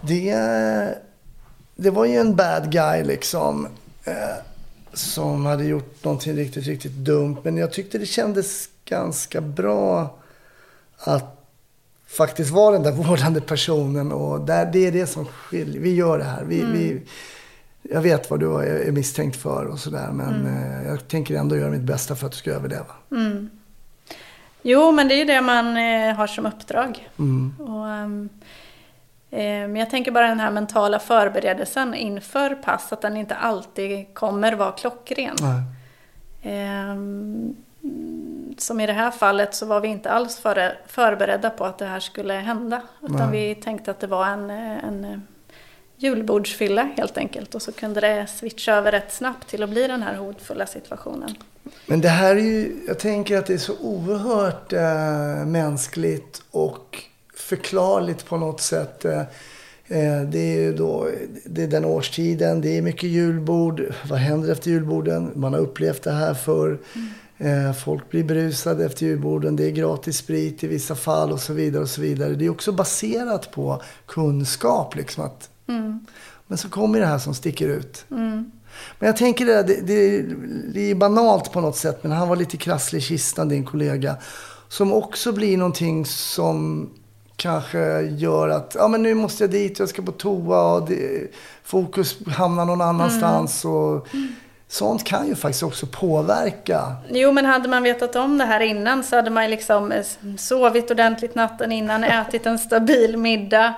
[0.00, 0.34] det,
[1.76, 3.68] det var ju en bad guy liksom.
[4.04, 4.14] Eh,
[4.92, 7.36] som hade gjort någonting riktigt, riktigt dumt.
[7.42, 10.18] Men jag tyckte det kändes ganska bra
[10.98, 11.46] att
[12.06, 14.12] faktiskt vara den där vårdande personen.
[14.12, 15.80] Och där, det är det som skiljer.
[15.80, 16.44] Vi gör det här.
[16.44, 17.02] Vi, vi, mm
[17.90, 20.08] jag vet vad du är misstänkt för och sådär.
[20.12, 22.94] Men eh, jag tänker ändå göra mitt bästa för att du ska överleva.
[24.62, 27.08] Jo, men det är ju det man eh, har som uppdrag.
[27.18, 27.54] Mm.
[27.58, 28.28] Och, ehm,
[29.30, 34.14] eh, men jag tänker bara den här mentala förberedelsen inför pass, att den inte alltid
[34.14, 35.36] kommer vara klockren.
[35.40, 35.62] Nej.
[36.42, 37.56] Ehm,
[38.58, 40.42] som i det här fallet så var vi inte alls
[40.86, 42.82] förberedda på att det här skulle hända.
[43.02, 45.22] Utan vi tänkte att det var en, eh, en
[45.96, 47.54] julbordsfylla helt enkelt.
[47.54, 51.34] Och så kunde det switcha över rätt snabbt till att bli den här hotfulla situationen.
[51.86, 57.02] Men det här är ju, jag tänker att det är så oerhört eh, mänskligt och
[57.34, 59.04] förklarligt på något sätt.
[59.04, 59.20] Eh,
[59.86, 61.08] eh, det är ju då,
[61.44, 63.82] det är den årstiden, det är mycket julbord.
[64.10, 65.32] Vad händer efter julborden?
[65.34, 66.78] Man har upplevt det här för
[67.38, 69.56] eh, Folk blir berusade efter julborden.
[69.56, 71.82] Det är gratis sprit i vissa fall och så vidare.
[71.82, 72.34] och så vidare.
[72.34, 74.96] Det är också baserat på kunskap.
[74.96, 75.50] Liksom att,
[76.46, 78.04] Men så kommer det här som sticker ut.
[78.98, 80.22] Men jag tänker det, där, det, det,
[80.74, 84.16] det är banalt på något sätt, men han var lite krasslig i kistan, din kollega.
[84.68, 86.88] Som också blir någonting som
[87.36, 91.34] kanske gör att, ja men nu måste jag dit, jag ska på toa och det,
[91.64, 93.64] fokus hamnar någon annanstans.
[93.64, 94.08] Och,
[94.68, 96.96] sånt kan ju faktiskt också påverka.
[97.08, 100.04] Jo, men hade man vetat om det här innan så hade man liksom eh,
[100.38, 103.74] sovit ordentligt natten innan, ätit en stabil middag.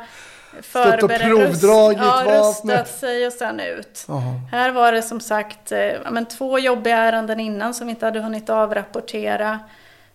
[0.62, 4.04] Förberett- provdragit ja, rustat sig och sen ut.
[4.08, 4.22] Jaha.
[4.52, 8.20] Här var det som sagt eh, men två jobbiga ärenden innan som vi inte hade
[8.20, 9.58] hunnit avrapportera.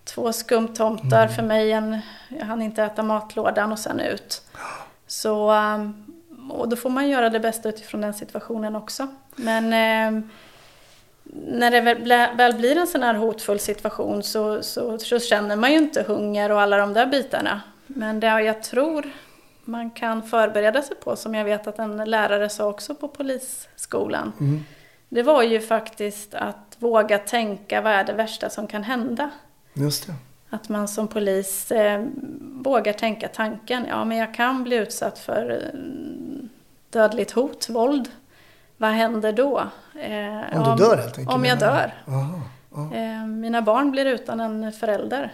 [0.05, 1.35] Två skumtomtar Mm.
[1.35, 4.41] för mig, en, jag hann inte äta matlådan och sen ut.
[5.07, 6.05] Så, um,
[6.51, 9.07] och då får man göra det bästa utifrån den situationen också.
[9.35, 10.23] Men eh,
[11.47, 11.81] när det
[12.35, 16.51] väl blir en sån här hotfull situation så, så, så känner man ju inte hunger
[16.51, 17.61] och alla de där bitarna.
[17.87, 19.05] Men det jag tror
[19.65, 24.31] man kan förbereda sig på, som jag vet att en lärare sa också på polisskolan,
[25.09, 29.29] det var ju faktiskt att våga tänka vad är det värsta som kan hända.
[29.73, 30.13] Just det.
[30.49, 32.05] Att man som polis eh,
[32.41, 35.79] vågar tänka tanken, ja men jag kan bli utsatt för eh,
[36.89, 38.09] dödligt hot, våld.
[38.77, 39.59] vad händer då?
[39.95, 41.35] Eh, om du dör helt enkelt?
[41.35, 41.93] Om jag dör.
[42.07, 42.41] Aha,
[42.75, 42.95] aha.
[42.95, 45.33] Eh, mina barn blir utan en förälder.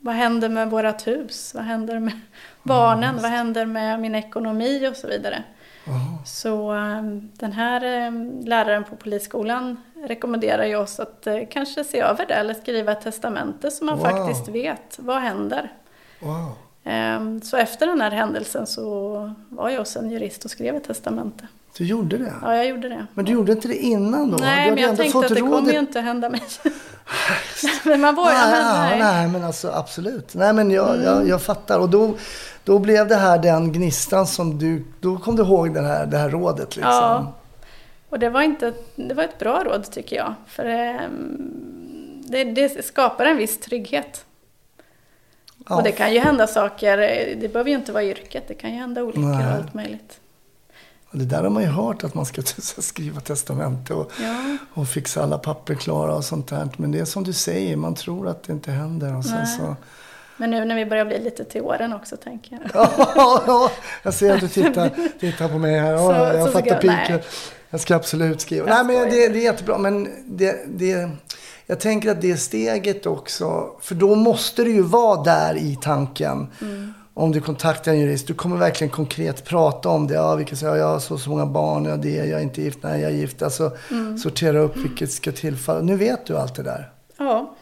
[0.00, 1.52] Vad händer med vårt hus?
[1.54, 2.20] Vad händer med
[2.62, 3.14] barnen?
[3.14, 5.44] Aha, vad händer med min ekonomi och så vidare?
[6.24, 12.00] Så ehm, den här ehm, läraren på polisskolan rekommenderar ju oss att eh, kanske se
[12.00, 14.04] över det eller skriva ett testamente så man wow.
[14.04, 15.72] faktiskt vet vad händer.
[16.20, 16.52] Wow.
[16.84, 20.84] Ehm, så efter den här händelsen så var jag hos en jurist och skrev ett
[20.84, 21.48] testamente.
[21.78, 22.32] Du gjorde det?
[22.42, 23.06] Ja, jag gjorde det.
[23.14, 24.36] Men du gjorde inte det innan då?
[24.36, 26.42] Nej, men jag tänkte att det kommer ju inte hända mig.
[27.84, 28.98] Men man vågar, nej, nej.
[28.98, 30.34] nej, men alltså absolut.
[30.34, 31.04] Nej, men jag, mm.
[31.04, 31.78] jag, jag fattar.
[31.78, 32.14] Och då,
[32.64, 34.84] då blev det här den gnistan som du...
[35.00, 36.92] Då kom du ihåg den här, det här rådet liksom.
[36.92, 37.32] Ja.
[38.08, 40.34] Och det var, inte, det var ett bra råd tycker jag.
[40.46, 44.24] För ehm, det, det skapar en viss trygghet.
[45.68, 45.76] Ja.
[45.76, 46.96] Och det kan ju hända saker,
[47.40, 50.20] det behöver ju inte vara yrket, det kan ju hända olyckor och allt möjligt.
[51.10, 52.42] Och det där har man ju hört att man ska
[52.82, 54.56] skriva testamente och, ja.
[54.74, 56.68] och fixa alla papper klara och sånt där.
[56.76, 59.76] Men det är som du säger, man tror att det inte händer och sen så
[60.36, 62.70] men nu när vi börjar bli lite till åren också tänker jag.
[62.74, 62.90] ja,
[63.46, 63.70] ja,
[64.02, 64.90] jag ser att du tittar,
[65.20, 65.92] tittar på mig här.
[65.92, 67.20] Ja, så, jag så fattar piken.
[67.70, 68.66] Jag ska absolut skriva.
[68.66, 69.78] nej, men det, det, är jättebra.
[69.78, 71.10] Men det, det,
[71.66, 73.70] jag tänker att det steget också.
[73.80, 76.46] För då måste du ju vara där i tanken.
[76.60, 76.94] Mm.
[77.18, 78.26] Om du kontaktar en jurist.
[78.26, 80.14] Du kommer verkligen konkret prata om det.
[80.14, 81.84] Ja, vilka säger jag har så, så många barn.
[81.84, 82.14] Ja, det.
[82.14, 82.78] Jag är inte gift.
[82.82, 83.42] Nej, jag är gift.
[83.42, 84.18] Alltså mm.
[84.18, 85.80] sortera upp vilket ska tillfalla.
[85.80, 86.92] Nu vet du allt det där.
[87.16, 87.54] Ja.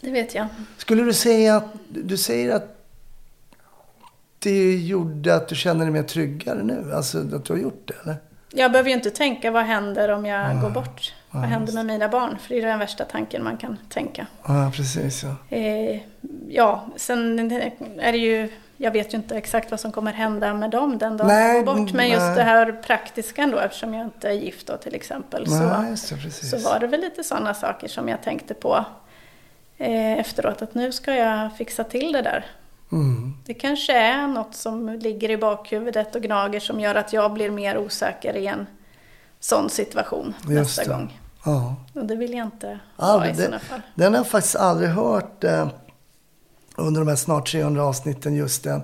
[0.00, 0.46] Det vet jag.
[0.76, 2.76] Skulle du säga att, du säger att
[4.38, 6.92] det gjorde att du känner dig mer tryggare nu?
[6.94, 8.16] Alltså att du har gjort det, eller?
[8.50, 11.14] Jag behöver ju inte tänka vad händer om jag ah, går bort.
[11.30, 12.38] Ah, vad händer med mina barn?
[12.38, 14.26] För det är den värsta tanken man kan tänka.
[14.46, 15.22] Ja, ah, precis.
[15.22, 15.56] Ja.
[15.56, 16.00] Eh,
[16.48, 17.50] ja, sen
[18.00, 18.48] är det ju...
[18.78, 21.92] Jag vet ju inte exakt vad som kommer hända med dem den dagen nej, bort.
[21.92, 22.36] Men just nej.
[22.36, 25.46] det här praktiska ändå, eftersom jag inte är gift då till exempel.
[25.48, 28.84] Nej, så, det, så var det väl lite sådana saker som jag tänkte på
[29.76, 32.46] eh, efteråt att nu ska jag fixa till det där.
[32.92, 33.34] Mm.
[33.46, 37.50] Det kanske är något som ligger i bakhuvudet och gnager som gör att jag blir
[37.50, 38.66] mer osäker i en
[39.40, 40.88] sån situation Just nästa det.
[40.88, 41.20] gång.
[41.44, 41.76] Ja.
[41.94, 43.80] Och det vill jag inte ha i sådana fall.
[43.94, 45.68] Den har jag faktiskt aldrig hört eh,
[46.76, 48.82] under de här snart 300 avsnitten just den.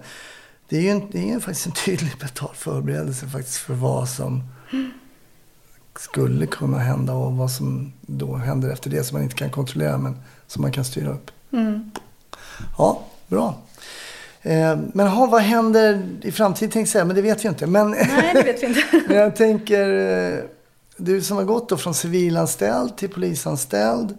[0.68, 4.43] Det är ju en, det är faktiskt en tydlig betald förberedelse faktiskt för vad som
[5.99, 9.99] skulle kunna hända och vad som då händer efter det som man inte kan kontrollera.
[9.99, 10.16] Men
[10.47, 11.30] som man kan styra upp.
[11.53, 11.90] Mm.
[12.78, 13.55] Ja, bra.
[14.43, 17.66] Eh, men ha, vad händer i framtiden tänkte jag säga, men det vet vi inte.
[17.66, 18.80] Men, Nej, det vet vi inte.
[19.09, 20.45] men jag tänker, eh,
[20.97, 24.18] du som har gått då från civilanställd till polisanställd.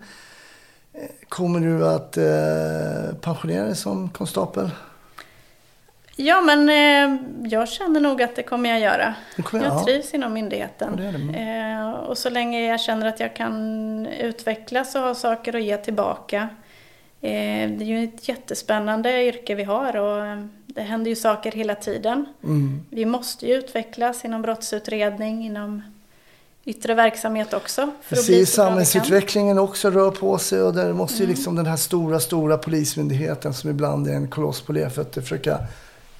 [1.29, 4.69] Kommer du att eh, pensionera dig som konstapel?
[6.15, 7.21] Ja, men eh,
[7.51, 9.15] jag känner nog att det kommer jag göra.
[9.43, 9.83] Kommer, jag ja.
[9.83, 10.95] trivs inom myndigheten.
[10.97, 11.39] Ja, det det.
[11.39, 15.77] Eh, och så länge jag känner att jag kan utvecklas och ha saker att ge
[15.77, 16.49] tillbaka.
[17.21, 21.75] Eh, det är ju ett jättespännande yrke vi har och det händer ju saker hela
[21.75, 22.25] tiden.
[22.43, 22.85] Mm.
[22.89, 25.81] Vi måste ju utvecklas inom brottsutredning, inom
[26.65, 27.91] yttre verksamhet också.
[28.09, 31.35] Precis, samhällsutvecklingen också rör på sig och där måste ju mm.
[31.35, 35.59] liksom den här stora, stora polismyndigheten som ibland är en koloss på lerfötter försöka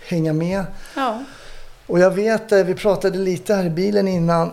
[0.07, 0.65] hänga med.
[0.95, 1.23] Ja.
[1.87, 4.51] Och jag vet, eh, vi pratade lite här i bilen innan,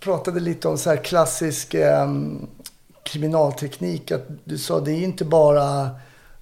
[0.00, 2.08] pratade lite om så här klassisk eh,
[3.02, 4.12] kriminalteknik.
[4.12, 5.90] Att du sa det är inte bara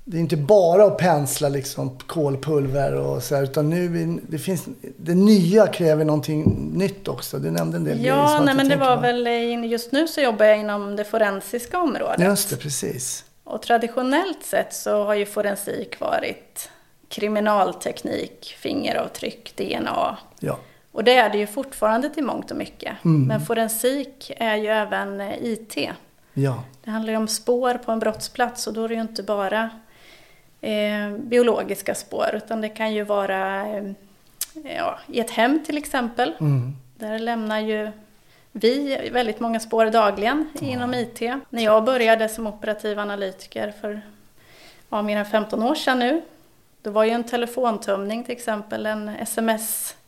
[0.09, 4.65] det är inte bara att pensla liksom kolpulver och så här, utan nu det finns,
[4.97, 7.39] det nya kräver någonting nytt också.
[7.39, 9.03] Du nämnde en del Ja, nej, men det var på.
[9.03, 9.27] väl,
[9.65, 12.21] just nu så jobbar jag inom det forensiska området.
[12.21, 13.25] Just det, precis.
[13.45, 16.71] Och traditionellt sett så har ju forensik varit
[17.09, 20.19] kriminalteknik, fingeravtryck, DNA.
[20.41, 20.59] Ja.
[20.93, 23.05] Och det är det ju fortfarande till mångt och mycket.
[23.05, 23.27] Mm.
[23.27, 25.77] Men forensik är ju även eh, IT.
[26.35, 26.65] Ja.
[26.85, 29.71] Det handlar ju om spår på en brottsplats och då är det ju inte bara
[31.19, 33.85] biologiska spår utan det kan ju vara eh,
[34.77, 36.35] ja, i ett hem till exempel.
[36.41, 36.77] Mm.
[36.95, 37.91] Där lämnar ju
[38.53, 40.67] vi väldigt många spår dagligen ja.
[40.67, 41.21] inom IT.
[41.51, 44.01] När jag började som operativ analytiker för
[44.91, 46.23] ja, mer än 15 år sedan nu
[46.87, 49.99] det var ju en telefontömning till exempel, en sms-trafik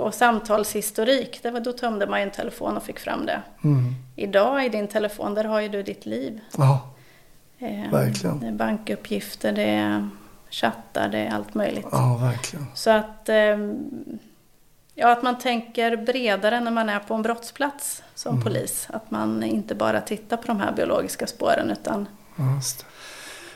[0.00, 1.42] och samtalshistorik.
[1.42, 3.42] Det var, då tömde man ju en telefon och fick fram det.
[3.64, 3.94] Mm.
[4.16, 6.40] Idag i din telefon, där har ju du ditt liv.
[6.56, 6.78] Ja, eh,
[7.90, 8.40] verkligen.
[8.40, 10.08] Det är bankuppgifter, det är
[10.50, 11.86] chattar, det är allt möjligt.
[11.92, 12.66] Ja, verkligen.
[12.74, 13.36] Så att, eh,
[14.94, 18.44] ja, att man tänker bredare när man är på en brottsplats som mm.
[18.44, 18.86] polis.
[18.90, 22.08] Att man inte bara tittar på de här biologiska spåren utan
[22.54, 22.84] Just det.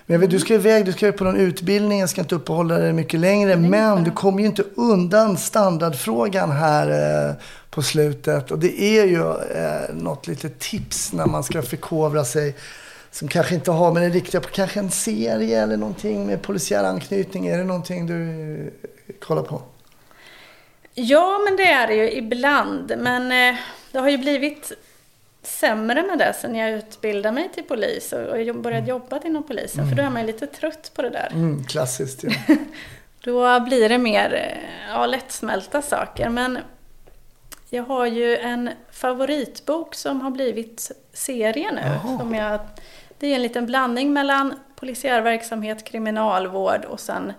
[0.07, 2.35] Men jag vet, du ska iväg, du ska ju på någon utbildning, jag ska inte
[2.35, 3.57] uppehålla dig mycket längre.
[3.57, 6.89] Men du kommer ju inte undan standardfrågan här
[7.29, 7.35] eh,
[7.71, 8.51] på slutet.
[8.51, 12.57] Och det är ju eh, något litet tips när man ska förkovra sig.
[13.13, 17.47] Som kanske inte har med det riktiga, kanske en serie eller någonting med polisiär anknytning.
[17.47, 18.23] Är det någonting du
[19.09, 19.63] eh, kollar på?
[20.95, 22.93] Ja, men det är det ju ibland.
[22.99, 23.61] Men eh,
[23.93, 24.73] det har ju blivit
[25.43, 29.81] sämre med det sen jag utbildade mig till polis och, och började jobba inom polisen.
[29.81, 29.91] Mm.
[29.91, 31.29] För då är man ju lite trött på det där.
[31.33, 32.31] Mm, klassiskt, ja.
[33.25, 36.29] då blir det mer eh, ja, lättsmälta saker.
[36.29, 36.59] Men
[37.71, 42.19] jag har ju en favoritbok som har blivit serie nu.
[42.19, 42.61] Som jag,
[43.23, 47.33] det är en liten blandning mellan polisiär verksamhet, kriminalvård och sen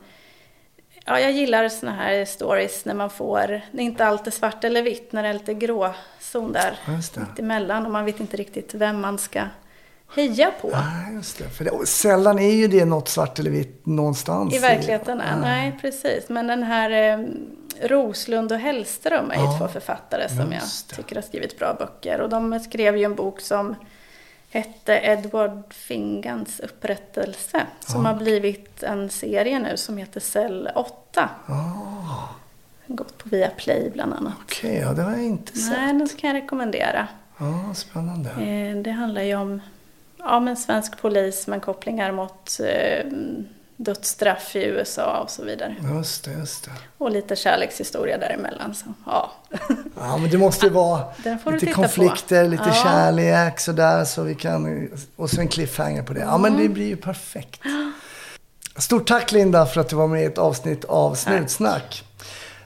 [1.06, 4.84] Ja, jag gillar såna här stories när man får, när inte allt är svart eller
[4.84, 6.80] vitt, när det är lite gråzon där
[7.20, 9.42] mitt emellan och man vet inte riktigt vem man ska
[10.16, 10.70] heja på.
[10.72, 11.50] Ja, just det.
[11.50, 14.56] För det, sällan är ju det något svart eller vitt någonstans.
[14.56, 16.30] I verkligheten, i, nej precis.
[16.30, 17.26] Men den här eh,
[17.82, 20.64] Roslund och Hellström är ju ja, två författare som jag
[20.96, 22.22] tycker har skrivit bra böcker.
[22.22, 23.76] Och de skrev ju en bok som
[24.54, 27.62] hette Edward Fingans upprättelse.
[27.80, 31.30] Som har blivit en serie nu som heter Cell 8.
[31.48, 32.24] Oh.
[32.88, 34.34] Gått på Viaplay bland annat.
[34.44, 35.78] Okej, okay, ja, det har jag inte sett.
[35.78, 37.08] Nej, den kan jag rekommendera.
[37.38, 38.30] Ja, spännande.
[38.30, 39.62] Eh, det handlar ju om
[40.18, 43.06] ja, men svensk polis med kopplingar mot eh,
[43.84, 45.76] dödsstraff i USA och så vidare.
[45.94, 46.72] Just det, just det.
[46.98, 48.76] Och lite kärlekshistoria däremellan.
[48.76, 49.32] Så, ja.
[50.00, 51.04] ja, men det måste ju vara
[51.52, 52.50] lite konflikter, på.
[52.50, 52.74] lite ja.
[52.84, 54.06] kärlek sådär.
[54.06, 56.20] Så vi kan, och så en cliffhanger på det.
[56.20, 57.62] Ja, men det blir ju perfekt.
[58.78, 62.04] Stort tack Linda för att du var med i ett avsnitt av Snutsnack.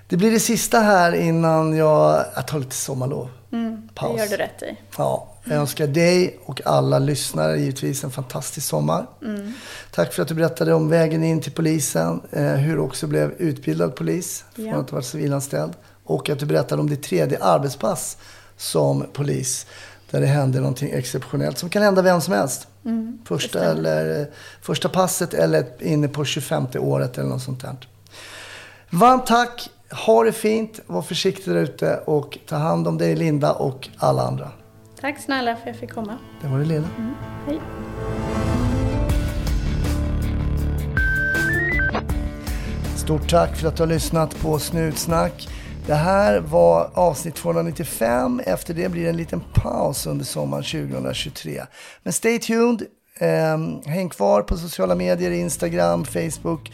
[0.07, 3.30] Det blir det sista här innan jag, jag tar lite sommarlov.
[3.51, 4.15] Mm, Paus.
[4.15, 4.78] Det gör du rätt i.
[4.97, 9.08] Ja, jag önskar dig och alla lyssnare givetvis en fantastisk sommar.
[9.24, 9.54] Mm.
[9.91, 13.32] Tack för att du berättade om vägen in till polisen, eh, hur du också blev
[13.32, 14.76] utbildad polis från ja.
[14.76, 15.74] att ha varit civilanställd.
[16.04, 18.18] Och att du berättade om ditt tredje arbetspass
[18.58, 19.66] som polis.
[20.12, 22.68] Där det hände någonting exceptionellt som kan hända vem som helst.
[22.86, 24.28] Mm, första, eller, eh,
[24.62, 27.76] första passet eller inne på 25 året eller något sånt där.
[28.89, 29.70] Varmt tack!
[30.06, 34.22] Ha det fint, var försiktig där ute och ta hand om dig Linda och alla
[34.22, 34.52] andra.
[35.02, 36.18] Tack snälla för att jag fick komma.
[36.41, 36.89] Det var det Lena.
[36.98, 37.14] Mm.
[37.45, 37.62] Hej.
[42.95, 45.50] Stort tack för att du har lyssnat på Snutsnack.
[45.88, 48.41] Det här var avsnitt 295.
[48.45, 51.64] Efter det blir det en liten paus under sommaren 2023.
[52.04, 52.82] Men stay tuned.
[53.20, 53.58] Eh,
[53.91, 56.72] häng kvar på sociala medier, Instagram, Facebook.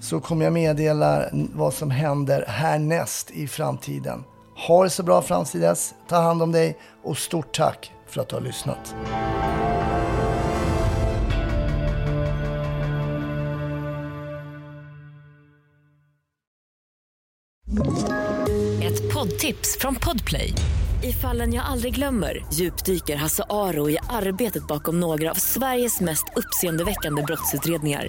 [0.00, 4.24] Så kommer jag meddela vad som händer härnäst i framtiden.
[4.56, 5.94] Ha det så bra fram till dess.
[6.08, 8.94] Ta hand om dig och stort tack för att du har lyssnat.
[18.82, 20.52] Ett poddtips från Podplay.
[21.02, 26.24] I fallen jag aldrig glömmer djupdyker Hasse Aro i arbetet bakom några av Sveriges mest
[26.36, 28.08] uppseendeväckande brottsutredningar